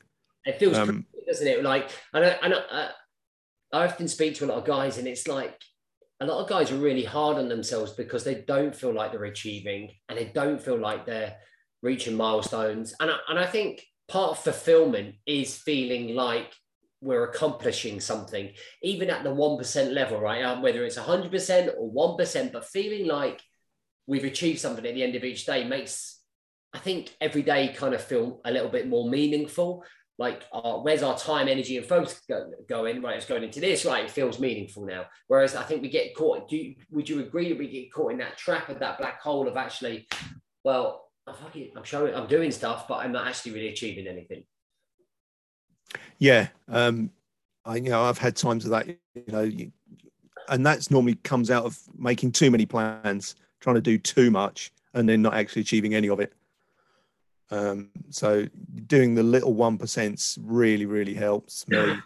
It 0.46 0.58
feels, 0.58 0.78
um, 0.78 1.06
doesn't 1.26 1.46
it? 1.46 1.62
Like, 1.62 1.90
and 2.14 2.24
I, 2.24 2.28
and 2.42 2.54
I, 2.54 2.90
I 3.72 3.84
often 3.84 4.08
speak 4.08 4.36
to 4.36 4.44
a 4.44 4.46
lot 4.46 4.58
of 4.58 4.64
guys, 4.64 4.96
and 4.96 5.06
it's 5.06 5.28
like 5.28 5.60
a 6.20 6.26
lot 6.26 6.42
of 6.42 6.48
guys 6.48 6.70
are 6.70 6.76
really 6.76 7.04
hard 7.04 7.38
on 7.38 7.48
themselves 7.48 7.92
because 7.92 8.24
they 8.24 8.42
don't 8.46 8.74
feel 8.74 8.92
like 8.92 9.10
they're 9.10 9.24
achieving 9.24 9.90
and 10.08 10.18
they 10.18 10.26
don't 10.26 10.60
feel 10.60 10.78
like 10.78 11.06
they're 11.06 11.36
reaching 11.82 12.16
milestones. 12.16 12.94
And 13.00 13.10
I, 13.10 13.16
and 13.28 13.38
I 13.38 13.46
think 13.46 13.82
part 14.06 14.32
of 14.32 14.38
fulfillment 14.38 15.14
is 15.24 15.56
feeling 15.56 16.14
like 16.14 16.52
we're 17.00 17.24
accomplishing 17.24 18.00
something, 18.00 18.50
even 18.82 19.08
at 19.08 19.24
the 19.24 19.30
1% 19.30 19.92
level, 19.94 20.20
right? 20.20 20.44
Um, 20.44 20.60
whether 20.60 20.84
it's 20.84 20.98
100% 20.98 21.74
or 21.78 22.16
1%, 22.18 22.52
but 22.52 22.66
feeling 22.66 23.06
like 23.06 23.40
we've 24.06 24.24
achieved 24.24 24.60
something 24.60 24.84
at 24.84 24.94
the 24.94 25.02
end 25.02 25.14
of 25.14 25.24
each 25.24 25.46
day 25.46 25.64
makes, 25.64 26.20
I 26.74 26.78
think, 26.78 27.16
every 27.20 27.42
day 27.42 27.68
kind 27.68 27.94
of 27.94 28.02
feel 28.02 28.42
a 28.44 28.50
little 28.50 28.68
bit 28.68 28.88
more 28.88 29.08
meaningful 29.08 29.84
like 30.20 30.44
uh, 30.52 30.74
where's 30.74 31.02
our 31.02 31.18
time 31.18 31.48
energy 31.48 31.78
and 31.78 31.86
focus 31.86 32.20
go, 32.28 32.52
going? 32.68 33.00
Right 33.00 33.16
it's 33.16 33.24
going 33.24 33.42
into 33.42 33.58
this. 33.58 33.86
Right 33.86 34.04
it 34.04 34.10
feels 34.10 34.38
meaningful 34.38 34.84
now. 34.84 35.06
Whereas 35.26 35.56
i 35.56 35.62
think 35.62 35.80
we 35.82 35.88
get 35.88 36.14
caught 36.14 36.48
do 36.48 36.56
you, 36.56 36.74
would 36.90 37.08
you 37.08 37.20
agree 37.20 37.48
that 37.48 37.58
we 37.58 37.68
get 37.68 37.92
caught 37.92 38.12
in 38.12 38.18
that 38.18 38.36
trap 38.36 38.68
of 38.68 38.78
that 38.80 38.98
black 38.98 39.20
hole 39.20 39.48
of 39.48 39.56
actually 39.56 40.06
well 40.62 41.08
i'm 41.26 41.84
showing 41.84 42.14
i'm 42.14 42.26
doing 42.26 42.50
stuff 42.50 42.86
but 42.86 42.96
i'm 42.96 43.12
not 43.12 43.26
actually 43.26 43.52
really 43.52 43.68
achieving 43.68 44.06
anything? 44.06 44.44
Yeah 46.18 46.48
um 46.68 47.10
i 47.64 47.76
you 47.76 47.88
know 47.88 48.02
i've 48.02 48.18
had 48.18 48.36
times 48.36 48.64
of 48.64 48.72
that 48.72 48.88
you 48.88 49.24
know 49.28 49.42
you, 49.42 49.72
and 50.48 50.66
that's 50.66 50.90
normally 50.90 51.14
comes 51.22 51.50
out 51.50 51.64
of 51.64 51.78
making 51.96 52.30
too 52.32 52.50
many 52.50 52.66
plans 52.66 53.36
trying 53.60 53.76
to 53.76 53.80
do 53.80 53.96
too 53.96 54.30
much 54.30 54.72
and 54.94 55.08
then 55.08 55.22
not 55.22 55.34
actually 55.34 55.62
achieving 55.62 55.94
any 55.94 56.08
of 56.08 56.20
it 56.20 56.34
um, 57.50 57.90
so 58.10 58.46
doing 58.86 59.14
the 59.14 59.22
little 59.22 59.54
one 59.54 59.78
percent 59.78 60.36
really, 60.40 60.86
really 60.86 61.14
helps 61.14 61.66
me. 61.68 61.96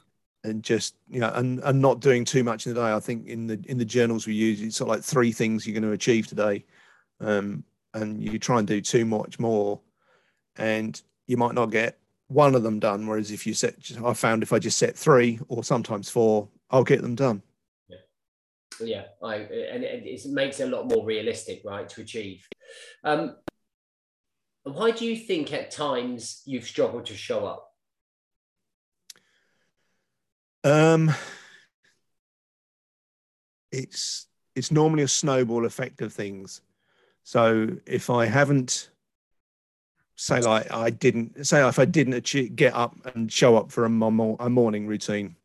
and 0.44 0.62
just 0.62 0.94
you 1.08 1.20
know, 1.20 1.32
and, 1.34 1.60
and 1.60 1.80
not 1.80 2.00
doing 2.00 2.24
too 2.24 2.44
much 2.44 2.66
in 2.66 2.74
the 2.74 2.80
day. 2.80 2.92
I 2.92 3.00
think 3.00 3.26
in 3.26 3.46
the 3.46 3.62
in 3.66 3.78
the 3.78 3.84
journals 3.84 4.26
we 4.26 4.34
use, 4.34 4.62
it's 4.62 4.76
sort 4.76 4.90
of 4.90 4.96
like 4.96 5.04
three 5.04 5.32
things 5.32 5.66
you're 5.66 5.74
going 5.74 5.82
to 5.82 5.92
achieve 5.92 6.26
today, 6.26 6.64
um, 7.20 7.64
and 7.92 8.22
you 8.22 8.38
try 8.38 8.58
and 8.58 8.66
do 8.66 8.80
too 8.80 9.04
much 9.04 9.38
more, 9.38 9.80
and 10.56 11.00
you 11.26 11.36
might 11.36 11.54
not 11.54 11.70
get 11.70 11.98
one 12.28 12.54
of 12.54 12.62
them 12.62 12.78
done. 12.78 13.06
Whereas 13.06 13.30
if 13.30 13.46
you 13.46 13.54
set, 13.54 13.76
I 14.04 14.14
found 14.14 14.42
if 14.42 14.52
I 14.52 14.58
just 14.58 14.78
set 14.78 14.96
three 14.96 15.40
or 15.48 15.62
sometimes 15.62 16.08
four, 16.08 16.48
I'll 16.70 16.84
get 16.84 17.02
them 17.02 17.14
done. 17.14 17.42
Yeah. 17.88 17.96
Yeah, 18.80 19.02
I 19.22 19.36
and 19.36 19.84
it, 19.84 20.04
it 20.06 20.26
makes 20.30 20.60
it 20.60 20.72
a 20.72 20.76
lot 20.76 20.88
more 20.88 21.04
realistic, 21.04 21.62
right, 21.64 21.88
to 21.90 22.00
achieve. 22.00 22.46
Um, 23.04 23.36
why 24.64 24.90
do 24.90 25.04
you 25.04 25.16
think 25.16 25.52
at 25.52 25.70
times 25.70 26.42
you've 26.46 26.64
struggled 26.64 27.06
to 27.06 27.14
show 27.14 27.46
up? 27.46 27.70
Um, 30.64 31.14
it's 33.70 34.26
it's 34.56 34.70
normally 34.70 35.02
a 35.02 35.08
snowball 35.08 35.66
effect 35.66 36.00
of 36.00 36.12
things. 36.12 36.62
So 37.22 37.76
if 37.86 38.08
I 38.08 38.26
haven't, 38.26 38.90
say 40.16 40.40
like 40.40 40.72
I 40.72 40.90
didn't 40.90 41.46
say 41.46 41.66
if 41.66 41.78
I 41.78 41.84
didn't 41.84 42.14
achieve, 42.14 42.56
get 42.56 42.74
up 42.74 42.96
and 43.14 43.30
show 43.30 43.56
up 43.56 43.70
for 43.70 43.84
a, 43.84 43.88
a 43.88 44.50
morning 44.50 44.86
routine, 44.86 45.36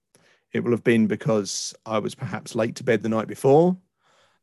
it 0.53 0.61
will 0.61 0.71
have 0.71 0.83
been 0.83 1.07
because 1.07 1.75
I 1.85 1.99
was 1.99 2.15
perhaps 2.15 2.55
late 2.55 2.75
to 2.75 2.83
bed 2.83 3.03
the 3.03 3.09
night 3.09 3.27
before. 3.27 3.75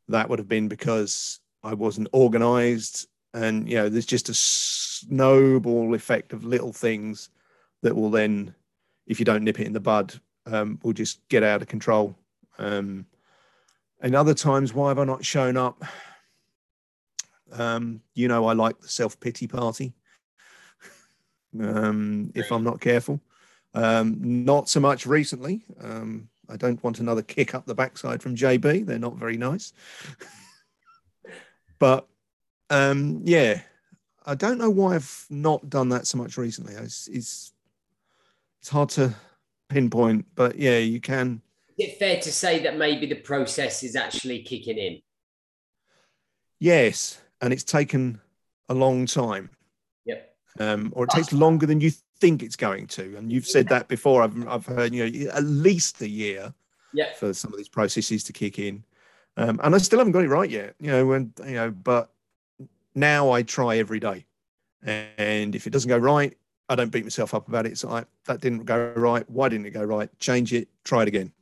That 0.09 0.29
would 0.29 0.39
have 0.39 0.49
been 0.49 0.69
because 0.69 1.41
I 1.63 1.75
wasn't 1.75 2.09
organized. 2.13 3.09
And, 3.37 3.69
you 3.69 3.77
know, 3.77 3.91
there's 3.91 4.07
just 4.07 4.31
a 4.31 4.35
snowball 4.35 5.95
effect 5.95 6.33
of 6.33 6.43
little 6.43 6.73
things 6.73 7.29
that 7.83 7.95
will 7.95 8.11
then, 8.11 8.55
if 9.07 9.19
you 9.19 9.27
don't 9.27 9.45
nip 9.45 9.61
it 9.61 9.67
in 9.67 9.75
the 9.75 9.81
bud, 9.81 10.19
um, 10.47 10.79
will 10.83 10.95
just 10.95 11.29
get 11.29 11.43
out 11.43 11.61
of 11.61 11.69
control. 11.69 12.17
Um, 12.59 13.05
and 14.01 14.15
other 14.15 14.33
times, 14.33 14.73
why 14.73 14.89
have 14.89 14.99
I 14.99 15.05
not 15.05 15.23
shown 15.23 15.59
up? 15.59 15.85
Um, 17.53 18.01
you 18.15 18.27
know, 18.27 18.47
I 18.47 18.55
like 18.55 18.81
the 18.81 18.89
self 18.89 19.21
pity 19.21 19.47
party. 19.47 19.93
um, 21.61 22.33
if 22.35 22.51
I'm 22.51 22.65
not 22.65 22.81
careful. 22.81 23.21
Um, 23.75 24.17
not 24.23 24.71
so 24.71 24.81
much 24.81 25.05
recently. 25.05 25.63
Um, 25.83 26.31
I 26.49 26.57
don't 26.57 26.83
want 26.83 27.01
another 27.01 27.23
kick 27.23 27.55
up 27.55 27.67
the 27.67 27.75
backside 27.75 28.23
from 28.23 28.35
JB. 28.35 28.87
They're 28.87 28.99
not 28.99 29.17
very 29.17 29.37
nice. 29.37 29.75
but 31.79 32.09
um, 32.71 33.21
yeah, 33.25 33.61
I 34.25 34.35
don't 34.35 34.59
know 34.59 34.71
why 34.71 34.97
I've 34.97 35.27
not 35.31 35.69
done 35.71 35.89
that 35.91 36.07
so 36.07 36.19
much 36.19 36.37
recently. 36.37 36.75
It's, 36.75 37.09
it's, 37.09 37.53
it's 38.61 38.69
hard 38.69 38.89
to 38.91 39.15
pinpoint, 39.69 40.27
but 40.35 40.59
yeah, 40.59 40.79
you 40.79 41.01
can. 41.01 41.43
Is 41.79 41.89
it 41.89 41.99
fair 41.99 42.21
to 42.21 42.33
say 42.33 42.63
that 42.63 42.77
maybe 42.77 43.07
the 43.07 43.17
process 43.17 43.83
is 43.83 43.97
actually 43.97 44.43
kicking 44.43 44.79
in? 44.79 45.01
Yes, 46.59 47.21
and 47.41 47.53
it's 47.53 47.65
taken 47.65 48.21
a 48.69 48.75
long 48.75 49.07
time. 49.07 49.51
Yep. 50.07 50.35
Um, 50.59 50.93
or 50.97 51.05
it 51.05 51.11
takes 51.11 51.33
longer 51.33 51.67
than 51.67 51.81
you 51.81 51.91
think 52.19 52.43
it's 52.43 52.57
going 52.57 52.87
to. 52.89 53.17
And 53.17 53.31
you've 53.31 53.47
said 53.47 53.69
that 53.69 53.89
before. 53.89 54.23
I've, 54.23 54.49
I've 54.49 54.67
heard, 54.67 54.95
you 54.95 55.27
know, 55.27 55.31
at 55.33 55.45
least 55.45 56.01
a 56.01 56.09
year 56.09 56.55
yeah. 56.95 57.13
for 57.13 57.35
some 57.35 57.53
of 57.53 57.59
these 57.59 57.69
processes 57.69 58.25
to 58.25 58.33
kick 58.33 58.59
in. 58.59 58.83
Um, 59.37 59.61
and 59.63 59.75
I 59.75 59.79
still 59.79 59.99
haven't 59.99 60.13
got 60.13 60.25
it 60.25 60.31
right 60.31 60.49
yet, 60.49 60.75
you 60.81 60.91
know, 60.91 61.13
and, 61.13 61.31
you 61.45 61.55
know, 61.55 61.71
but 61.71 62.11
now 62.97 63.31
I 63.31 63.43
try 63.43 63.79
every 63.79 64.01
day. 64.01 64.27
And 64.83 65.55
if 65.55 65.67
it 65.67 65.71
doesn't 65.71 65.89
go 65.89 65.99
right, 65.99 66.37
I 66.69 66.75
don't 66.75 66.91
beat 66.91 67.05
myself 67.05 67.35
up 67.35 67.49
about 67.49 67.67
it. 67.67 67.73
It's 67.73 67.85
like, 67.85 68.07
that 68.27 68.41
didn't 68.41 68.65
go 68.65 68.93
right. 68.97 69.29
Why 69.31 69.49
didn't 69.49 69.67
it 69.67 69.71
go 69.71 69.85
right? 69.85 70.09
Change 70.19 70.53
it, 70.53 70.69
try 70.85 71.03
it 71.03 71.09
again. 71.09 71.33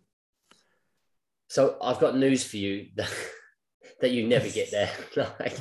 So 1.48 1.76
I've 1.80 2.00
got 2.00 2.16
news 2.16 2.44
for 2.44 2.56
you. 2.56 2.88
that 2.96 3.10
that 4.00 4.10
you 4.10 4.26
never 4.26 4.48
get 4.48 4.70
there. 4.70 4.90
like, 5.40 5.56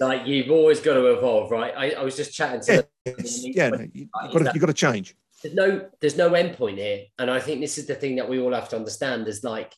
like 0.00 0.26
you've 0.26 0.50
always 0.50 0.80
got 0.80 0.94
to 0.94 1.06
evolve, 1.06 1.50
right? 1.50 1.72
I, 1.76 1.90
I 1.90 2.02
was 2.02 2.16
just 2.16 2.34
chatting 2.34 2.60
to 2.62 2.86
yeah, 3.04 3.12
yeah 3.24 3.68
no, 3.68 3.86
you, 3.92 4.08
have 4.20 4.32
got 4.32 4.38
to, 4.38 4.50
you've 4.54 4.60
got 4.60 4.66
to 4.66 4.72
change. 4.72 5.14
There's 5.42 5.54
no 5.54 5.88
there's 6.00 6.16
no 6.16 6.34
end 6.34 6.56
point 6.56 6.78
here, 6.78 7.04
and 7.18 7.30
I 7.30 7.38
think 7.38 7.60
this 7.60 7.78
is 7.78 7.86
the 7.86 7.94
thing 7.94 8.16
that 8.16 8.28
we 8.28 8.40
all 8.40 8.52
have 8.52 8.68
to 8.70 8.76
understand 8.76 9.28
is 9.28 9.44
like 9.44 9.74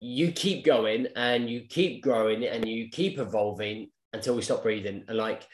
you 0.00 0.32
keep 0.32 0.64
going 0.64 1.06
and 1.16 1.48
you 1.48 1.62
keep 1.62 2.02
growing 2.02 2.44
and 2.44 2.68
you 2.68 2.88
keep 2.90 3.18
evolving 3.18 3.88
until 4.14 4.34
we 4.34 4.42
stop 4.42 4.62
breathing. 4.62 5.04
And 5.08 5.18
like 5.18 5.46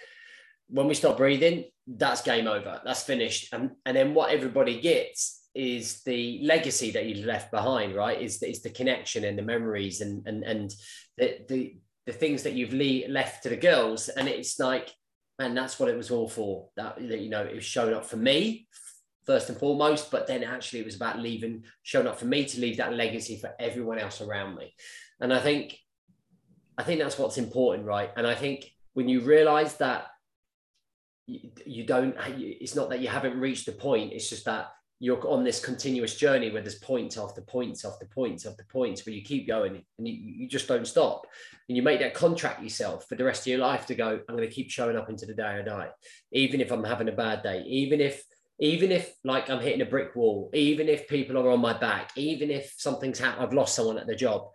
when 0.68 0.86
we 0.86 0.94
stop 0.94 1.16
breathing, 1.16 1.64
that's 1.86 2.22
game 2.22 2.46
over. 2.46 2.80
That's 2.84 3.02
finished. 3.02 3.52
And 3.52 3.70
and 3.84 3.96
then 3.96 4.14
what 4.14 4.30
everybody 4.30 4.80
gets 4.80 5.48
is 5.54 6.02
the 6.04 6.40
legacy 6.44 6.92
that 6.92 7.06
you 7.06 7.26
left 7.26 7.50
behind, 7.50 7.94
right? 7.94 8.20
Is 8.20 8.42
is 8.42 8.62
the 8.62 8.70
connection 8.70 9.24
and 9.24 9.36
the 9.36 9.42
memories 9.42 10.00
and 10.00 10.26
and 10.26 10.44
and 10.44 10.72
the 11.18 11.38
the, 11.48 11.76
the 12.06 12.12
things 12.12 12.42
that 12.44 12.52
you've 12.52 12.72
le- 12.72 13.12
left 13.12 13.42
to 13.42 13.48
the 13.48 13.56
girls. 13.56 14.08
And 14.08 14.28
it's 14.28 14.58
like, 14.58 14.94
man, 15.38 15.54
that's 15.54 15.78
what 15.80 15.88
it 15.88 15.96
was 15.96 16.10
all 16.10 16.28
for. 16.28 16.68
That, 16.76 16.96
that 17.08 17.20
you 17.20 17.30
know, 17.30 17.42
it 17.42 17.54
was 17.54 17.64
showing 17.64 17.94
up 17.94 18.04
for 18.04 18.16
me 18.16 18.68
first 19.26 19.48
and 19.48 19.58
foremost, 19.58 20.10
but 20.10 20.26
then 20.26 20.42
actually 20.42 20.80
it 20.80 20.86
was 20.86 20.96
about 20.96 21.18
leaving, 21.18 21.62
showing 21.82 22.06
up 22.06 22.18
for 22.18 22.24
me 22.26 22.44
to 22.44 22.60
leave 22.60 22.78
that 22.78 22.94
legacy 22.94 23.36
for 23.38 23.52
everyone 23.58 23.98
else 23.98 24.20
around 24.20 24.56
me. 24.56 24.74
And 25.20 25.32
I 25.32 25.38
think, 25.38 25.76
I 26.80 26.82
think 26.82 27.00
that's 27.00 27.18
what's 27.18 27.38
important, 27.38 27.86
right? 27.86 28.10
And 28.16 28.26
I 28.26 28.34
think 28.34 28.72
when 28.94 29.08
you 29.08 29.20
realize 29.20 29.76
that 29.76 30.06
you, 31.26 31.50
you 31.66 31.86
don't, 31.86 32.16
it's 32.38 32.74
not 32.74 32.88
that 32.90 33.00
you 33.00 33.08
haven't 33.08 33.38
reached 33.38 33.66
the 33.66 33.72
point, 33.72 34.12
it's 34.12 34.30
just 34.30 34.46
that 34.46 34.72
you're 34.98 35.26
on 35.28 35.44
this 35.44 35.64
continuous 35.64 36.16
journey 36.16 36.50
where 36.50 36.62
there's 36.62 36.78
points 36.78 37.18
after 37.18 37.42
points 37.42 37.84
after 37.84 38.06
points 38.06 38.46
after 38.46 38.64
points 38.64 39.04
where 39.04 39.14
you 39.14 39.22
keep 39.22 39.46
going 39.46 39.82
and 39.98 40.08
you, 40.08 40.14
you 40.14 40.48
just 40.48 40.68
don't 40.68 40.86
stop. 40.86 41.26
And 41.68 41.76
you 41.76 41.82
make 41.82 42.00
that 42.00 42.14
contract 42.14 42.62
yourself 42.62 43.06
for 43.08 43.14
the 43.14 43.24
rest 43.24 43.42
of 43.42 43.48
your 43.48 43.60
life 43.60 43.86
to 43.86 43.94
go 43.94 44.20
i'm 44.28 44.36
going 44.36 44.48
to 44.48 44.54
keep 44.54 44.70
showing 44.70 44.96
up 44.96 45.08
into 45.08 45.24
the 45.24 45.34
day 45.34 45.60
i 45.60 45.62
die 45.62 45.88
even 46.32 46.60
if 46.60 46.72
i'm 46.72 46.82
having 46.82 47.08
a 47.08 47.12
bad 47.12 47.44
day 47.44 47.62
even 47.64 48.00
if 48.00 48.24
even 48.58 48.90
if 48.90 49.14
like 49.22 49.48
i'm 49.48 49.60
hitting 49.60 49.80
a 49.80 49.86
brick 49.86 50.16
wall 50.16 50.50
even 50.52 50.88
if 50.88 51.06
people 51.06 51.38
are 51.38 51.48
on 51.50 51.60
my 51.60 51.72
back 51.72 52.10
even 52.16 52.50
if 52.50 52.74
something's 52.76 53.20
happened 53.20 53.46
i've 53.46 53.52
lost 53.52 53.76
someone 53.76 53.98
at 53.98 54.08
the 54.08 54.16
job. 54.16 54.48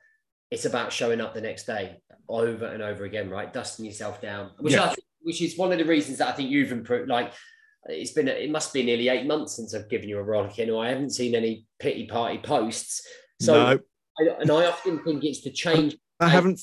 It's 0.52 0.66
about 0.66 0.94
showing 0.94 1.22
up 1.22 1.34
the 1.34 1.42
next 1.42 1.66
day 1.66 2.02
over 2.28 2.66
and 2.66 2.82
over 2.82 3.06
again 3.06 3.30
right 3.30 3.54
dusting 3.54 3.86
yourself 3.86 4.22
down 4.22 4.52
which 4.60 4.74
yeah. 4.74 4.84
i 4.84 4.88
think, 4.88 5.06
which 5.22 5.42
is 5.42 5.58
one 5.58 5.72
of 5.72 5.78
the 5.78 5.86
reasons 5.86 6.18
that 6.18 6.28
i 6.28 6.32
think 6.32 6.50
you've 6.50 6.72
improved 6.72 7.10
like 7.10 7.34
it's 7.88 8.12
been 8.12 8.28
it 8.28 8.50
must 8.50 8.74
be 8.74 8.84
nearly 8.84 9.10
eight 9.10 9.26
months 9.26 9.56
since 9.56 9.74
I've 9.74 9.90
given 9.90 10.10
you 10.10 10.18
a 10.18 10.24
rollicking, 10.24 10.70
or 10.70 10.84
I 10.84 10.90
haven't 10.90 11.12
seen 11.12 11.36
any 11.36 11.66
pity 11.80 12.08
party 12.08 12.40
posts. 12.40 13.08
So, 13.42 13.54
no. 13.54 13.80
I, 14.20 14.42
and 14.42 14.52
I 14.52 14.66
often 14.66 15.04
think 15.04 15.24
it's 15.24 15.42
to 15.42 15.52
change. 15.52 15.96
I 16.20 16.30
haven't, 16.30 16.62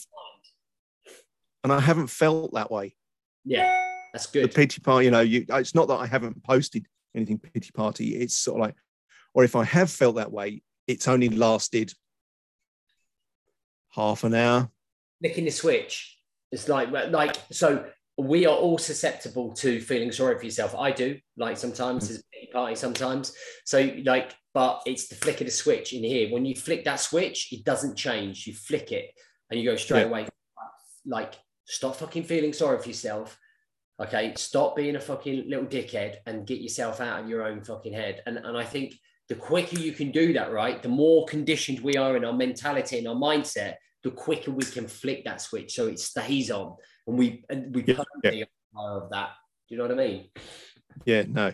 and 1.62 1.72
I 1.72 1.80
haven't 1.80 2.08
felt 2.08 2.54
that 2.54 2.70
way. 2.70 2.96
Yeah, 3.44 3.76
that's 4.12 4.26
good. 4.26 4.44
The 4.44 4.48
pity 4.48 4.80
party, 4.80 5.04
you 5.04 5.10
know, 5.10 5.20
you, 5.20 5.46
uh, 5.50 5.56
it's 5.56 5.74
not 5.74 5.88
that 5.88 5.96
I 5.96 6.06
haven't 6.06 6.42
posted 6.42 6.86
anything 7.14 7.38
pity 7.38 7.70
party. 7.72 8.16
It's 8.16 8.36
sort 8.36 8.60
of 8.60 8.66
like, 8.66 8.76
or 9.34 9.44
if 9.44 9.54
I 9.54 9.64
have 9.64 9.90
felt 9.90 10.16
that 10.16 10.32
way, 10.32 10.62
it's 10.86 11.06
only 11.06 11.28
lasted 11.28 11.92
half 13.90 14.24
an 14.24 14.34
hour. 14.34 14.70
Licking 15.22 15.44
the 15.44 15.50
switch. 15.50 16.18
It's 16.50 16.68
like 16.68 16.90
like 16.90 17.36
so 17.50 17.86
we 18.18 18.46
are 18.46 18.54
all 18.54 18.78
susceptible 18.78 19.52
to 19.54 19.80
feeling 19.80 20.12
sorry 20.12 20.38
for 20.38 20.44
yourself. 20.44 20.74
I 20.74 20.90
do, 20.90 21.18
like 21.36 21.56
sometimes 21.56 22.10
as 22.10 22.18
a 22.18 22.52
party, 22.52 22.74
sometimes. 22.74 23.34
So, 23.64 23.90
like, 24.04 24.34
but 24.54 24.82
it's 24.84 25.08
the 25.08 25.14
flick 25.14 25.40
of 25.40 25.46
the 25.46 25.52
switch 25.52 25.92
in 25.92 26.04
here. 26.04 26.30
When 26.30 26.44
you 26.44 26.54
flick 26.54 26.84
that 26.84 27.00
switch, 27.00 27.52
it 27.52 27.64
doesn't 27.64 27.96
change. 27.96 28.46
You 28.46 28.54
flick 28.54 28.92
it 28.92 29.10
and 29.50 29.58
you 29.58 29.70
go 29.70 29.76
straight 29.76 30.02
yeah. 30.02 30.06
away. 30.08 30.28
Like, 31.06 31.34
stop 31.64 31.96
fucking 31.96 32.24
feeling 32.24 32.52
sorry 32.52 32.78
for 32.78 32.88
yourself. 32.88 33.38
Okay. 34.00 34.34
Stop 34.36 34.76
being 34.76 34.96
a 34.96 35.00
fucking 35.00 35.48
little 35.48 35.66
dickhead 35.66 36.16
and 36.26 36.46
get 36.46 36.60
yourself 36.60 37.00
out 37.00 37.22
of 37.22 37.28
your 37.28 37.44
own 37.44 37.64
fucking 37.64 37.94
head. 37.94 38.22
And, 38.26 38.36
and 38.36 38.56
I 38.58 38.64
think 38.64 38.94
the 39.28 39.34
quicker 39.36 39.78
you 39.78 39.92
can 39.92 40.10
do 40.10 40.34
that, 40.34 40.52
right, 40.52 40.82
the 40.82 40.88
more 40.88 41.24
conditioned 41.24 41.80
we 41.80 41.96
are 41.96 42.16
in 42.16 42.24
our 42.24 42.32
mentality 42.32 42.98
and 42.98 43.08
our 43.08 43.14
mindset, 43.14 43.76
the 44.02 44.10
quicker 44.10 44.50
we 44.50 44.64
can 44.64 44.88
flick 44.88 45.24
that 45.24 45.40
switch 45.40 45.74
so 45.74 45.86
it 45.86 45.98
stays 45.98 46.50
on 46.50 46.76
and 47.06 47.18
we 47.18 47.44
and 47.48 47.74
we 47.74 47.84
yeah, 47.86 48.02
yeah. 48.24 48.44
of 48.76 49.10
that. 49.10 49.30
Do 49.68 49.74
you 49.74 49.78
know 49.78 49.88
what 49.88 49.98
I 49.98 50.06
mean? 50.06 50.28
Yeah, 51.04 51.24
no, 51.26 51.52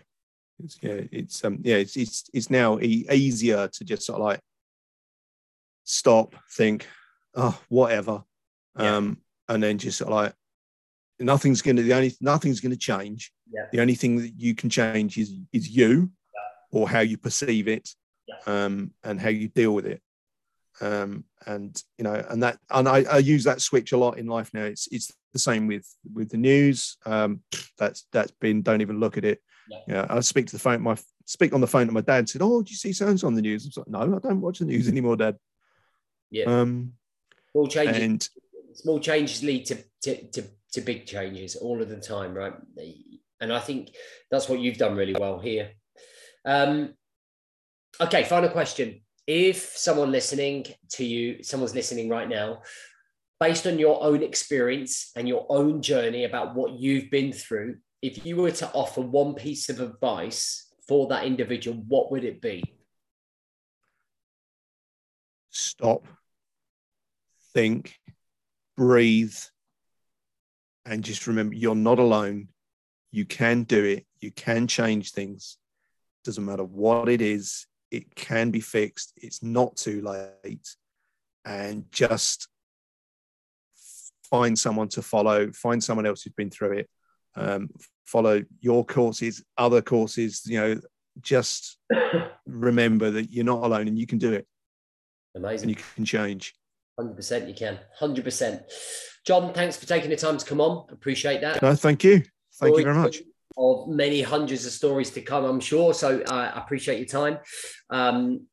it's, 0.63 0.79
yeah, 0.83 1.01
it's 1.13 1.45
um, 1.45 1.59
yeah, 1.63 1.77
it's 1.77 1.97
it's 1.97 2.29
it's 2.33 2.51
now 2.51 2.79
e- 2.79 3.07
easier 3.11 3.69
to 3.69 3.85
just 3.85 4.03
sort 4.03 4.21
of 4.21 4.27
like 4.27 4.41
stop, 5.85 6.35
think, 6.53 6.87
oh, 7.35 7.59
whatever, 7.69 8.25
yeah. 8.79 8.97
um, 8.97 9.19
and 9.49 9.63
then 9.63 9.79
just 9.79 9.99
sort 9.99 10.11
of 10.11 10.17
like 10.17 10.35
nothing's 11.21 11.63
gonna 11.63 11.83
the 11.83 11.95
only 11.95 12.13
nothing's 12.21 12.61
gonna 12.61 12.77
change. 12.77 13.33
Yeah. 13.51 13.67
The 13.73 13.81
only 13.81 13.95
thing 13.95 14.17
that 14.17 14.33
you 14.37 14.55
can 14.55 14.69
change 14.69 15.17
is 15.17 15.35
is 15.53 15.69
you, 15.69 16.11
yeah. 16.35 16.79
or 16.79 16.89
how 16.89 17.01
you 17.01 17.17
perceive 17.17 17.69
it, 17.69 17.89
um, 18.47 18.93
and 19.05 19.21
how 19.21 19.29
you 19.29 19.49
deal 19.49 19.75
with 19.75 19.87
it 19.87 20.03
um, 20.81 21.25
and 21.47 21.83
you 21.97 22.05
know 22.05 22.25
and 22.29 22.43
that 22.43 22.59
and 22.71 22.89
I, 22.89 23.03
I, 23.05 23.19
use 23.19 23.45
that 23.45 23.61
switch 23.61 23.93
a 23.93 23.97
lot 23.97 24.19
in 24.19 24.27
life 24.27 24.51
now. 24.55 24.65
It's 24.65 24.89
it's 24.91 25.13
the 25.33 25.39
same 25.39 25.67
with 25.67 25.87
with 26.13 26.31
the 26.31 26.37
news. 26.37 26.97
Um, 27.05 27.43
that's 27.79 28.07
that's 28.13 28.33
been 28.33 28.63
don't 28.63 28.81
even 28.81 29.01
look 29.01 29.17
at 29.17 29.25
it. 29.25 29.43
Yeah. 29.69 29.79
Know, 29.89 30.07
I 30.09 30.21
speak 30.21 30.47
to 30.47 30.53
the 30.53 30.61
phone 30.61 30.83
my 30.83 30.97
speak 31.27 31.53
on 31.53 31.61
the 31.61 31.67
phone 31.67 31.87
to 31.87 31.93
my 31.93 32.01
dad 32.01 32.29
said 32.29 32.43
oh 32.43 32.63
do 32.63 32.71
you 32.71 32.77
see 32.77 32.93
sounds 32.93 33.25
on 33.25 33.35
the 33.35 33.43
news? 33.43 33.65
I 33.65 33.69
was 33.69 33.77
like 33.77 33.89
no 33.89 34.17
I 34.17 34.19
don't 34.19 34.41
watch 34.41 34.61
the 34.61 34.65
news 34.65 34.89
anymore 34.89 35.17
dad. 35.17 35.37
Yeah. 36.31 36.45
Um 36.45 36.93
small 37.53 37.67
changes 37.67 38.03
and, 38.03 38.29
small 38.75 39.01
changes 39.01 39.43
lead 39.43 39.67
to, 39.67 39.79
to 40.03 40.27
to 40.29 40.45
to 40.73 40.81
big 40.81 41.07
changes 41.07 41.57
all 41.57 41.83
of 41.83 41.89
the 41.89 41.97
time 41.97 42.35
right? 42.35 42.55
And 43.41 43.53
I 43.53 43.61
think 43.61 43.91
that's 44.31 44.49
what 44.49 44.61
you've 44.61 44.79
done 44.79 44.97
really 44.97 45.15
well 45.19 45.39
here. 45.39 45.71
Um 46.45 46.95
okay 48.01 48.25
final 48.25 48.51
question 48.51 49.01
if 49.29 49.77
someone 49.77 50.11
listening 50.11 50.65
to 50.89 51.05
you, 51.05 51.43
someone's 51.43 51.75
listening 51.75 52.09
right 52.09 52.29
now, 52.29 52.63
based 53.39 53.67
on 53.67 53.79
your 53.79 54.03
own 54.03 54.23
experience 54.23 55.13
and 55.15 55.29
your 55.29 55.45
own 55.51 55.83
journey 55.83 56.25
about 56.25 56.55
what 56.55 56.73
you've 56.73 57.11
been 57.11 57.31
through, 57.31 57.77
if 58.01 58.25
you 58.25 58.37
were 58.37 58.51
to 58.51 58.71
offer 58.73 59.03
one 59.03 59.35
piece 59.35 59.69
of 59.69 59.81
advice 59.81 60.73
for 60.89 61.09
that 61.09 61.25
individual, 61.25 61.77
what 61.89 62.11
would 62.11 62.25
it 62.25 62.41
be? 62.41 62.65
Stop, 65.51 66.07
think, 67.53 67.97
breathe, 68.79 69.37
and 70.87 71.05
just 71.05 71.27
remember 71.27 71.55
you're 71.55 71.75
not 71.75 71.99
alone. 71.99 72.49
You 73.11 73.27
can 73.27 73.65
do 73.65 73.85
it. 73.85 74.07
You 74.21 74.31
can 74.31 74.67
change 74.67 75.13
things. 75.13 75.59
Doesn't 76.25 76.47
matter 76.47 76.65
what 76.65 77.11
it 77.11 77.21
is, 77.21 77.67
it 77.91 78.15
can 78.15 78.51
be 78.51 78.61
fixed. 78.61 79.13
It's 79.17 79.43
not 79.43 79.77
too 79.77 80.03
late. 80.03 80.77
And 81.45 81.91
just 81.91 82.49
find 84.31 84.59
someone 84.59 84.89
to 84.89 85.03
follow, 85.03 85.51
find 85.53 85.83
someone 85.83 86.07
else 86.07 86.23
who's 86.23 86.35
been 86.35 86.51
through 86.51 86.79
it, 86.79 86.91
um, 87.37 87.71
follow 88.05 88.43
your 88.61 88.85
courses, 88.85 89.43
other 89.57 89.81
courses, 89.81 90.43
you 90.47 90.61
know, 90.61 90.81
just 91.21 91.79
remember 92.47 93.11
that 93.11 93.33
you're 93.33 93.45
not 93.45 93.63
alone 93.63 93.89
and 93.89 93.99
you 93.99 94.07
can 94.07 94.19
do 94.19 94.33
it. 94.33 94.47
Amazing. 95.35 95.71
And 95.71 95.79
you 95.79 95.85
can 95.95 96.05
change. 96.05 96.55
100% 96.99 97.49
you 97.49 97.55
can. 97.55 97.79
100%. 98.01 98.63
John, 99.25 99.53
thanks 99.53 99.77
for 99.77 99.87
taking 99.87 100.11
the 100.11 100.17
time 100.17 100.37
to 100.37 100.45
come 100.45 100.61
on. 100.61 100.87
Appreciate 100.91 101.41
that. 101.43 101.63
No, 101.63 101.75
thank 101.75 102.03
you. 102.05 102.23
Thank 102.55 102.77
you 102.77 102.83
very 102.83 102.97
much. 102.97 103.23
Of 103.61 103.89
many 103.89 104.23
hundreds 104.23 104.65
of 104.67 104.73
stories 104.73 105.11
to 105.11 105.21
come, 105.21 105.45
I'm 105.45 105.59
sure. 105.59 105.93
So 105.93 106.23
uh, 106.23 106.53
I 106.55 106.61
appreciate 106.61 106.99
your 106.99 107.07
time. 107.07 107.39
Um, 107.91 108.47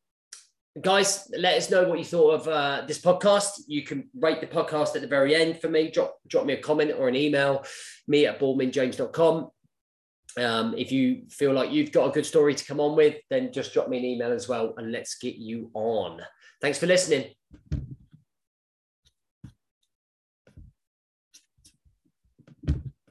guys, 0.82 1.30
let 1.38 1.58
us 1.58 1.70
know 1.70 1.88
what 1.88 2.00
you 2.00 2.06
thought 2.06 2.42
of 2.42 2.48
uh, 2.48 2.84
this 2.88 3.00
podcast. 3.00 3.62
You 3.68 3.84
can 3.84 4.10
rate 4.20 4.42
the 4.42 4.48
podcast 4.48 4.96
at 4.96 5.02
the 5.02 5.08
very 5.08 5.36
end 5.36 5.62
for 5.62 5.70
me. 5.70 5.92
Drop 5.92 6.16
drop 6.28 6.46
me 6.46 6.54
a 6.54 6.62
comment 6.62 6.94
or 6.98 7.08
an 7.08 7.16
email, 7.16 7.64
me 8.08 8.26
at 8.26 8.40
baldwinjames.com. 8.40 9.50
Um, 10.38 10.76
if 10.78 10.92
you 10.92 11.24
feel 11.30 11.54
like 11.54 11.72
you've 11.72 11.92
got 11.92 12.10
a 12.10 12.12
good 12.12 12.26
story 12.26 12.56
to 12.56 12.66
come 12.66 12.80
on 12.80 12.96
with, 12.96 13.16
then 13.30 13.54
just 13.54 13.74
drop 13.74 13.88
me 13.88 14.00
an 14.00 14.06
email 14.06 14.32
as 14.32 14.50
well 14.50 14.74
and 14.78 14.92
let's 14.92 15.16
get 15.16 15.36
you 15.36 15.70
on. 15.74 16.22
Thanks 16.62 16.80
for 16.80 16.88
listening. 16.88 17.32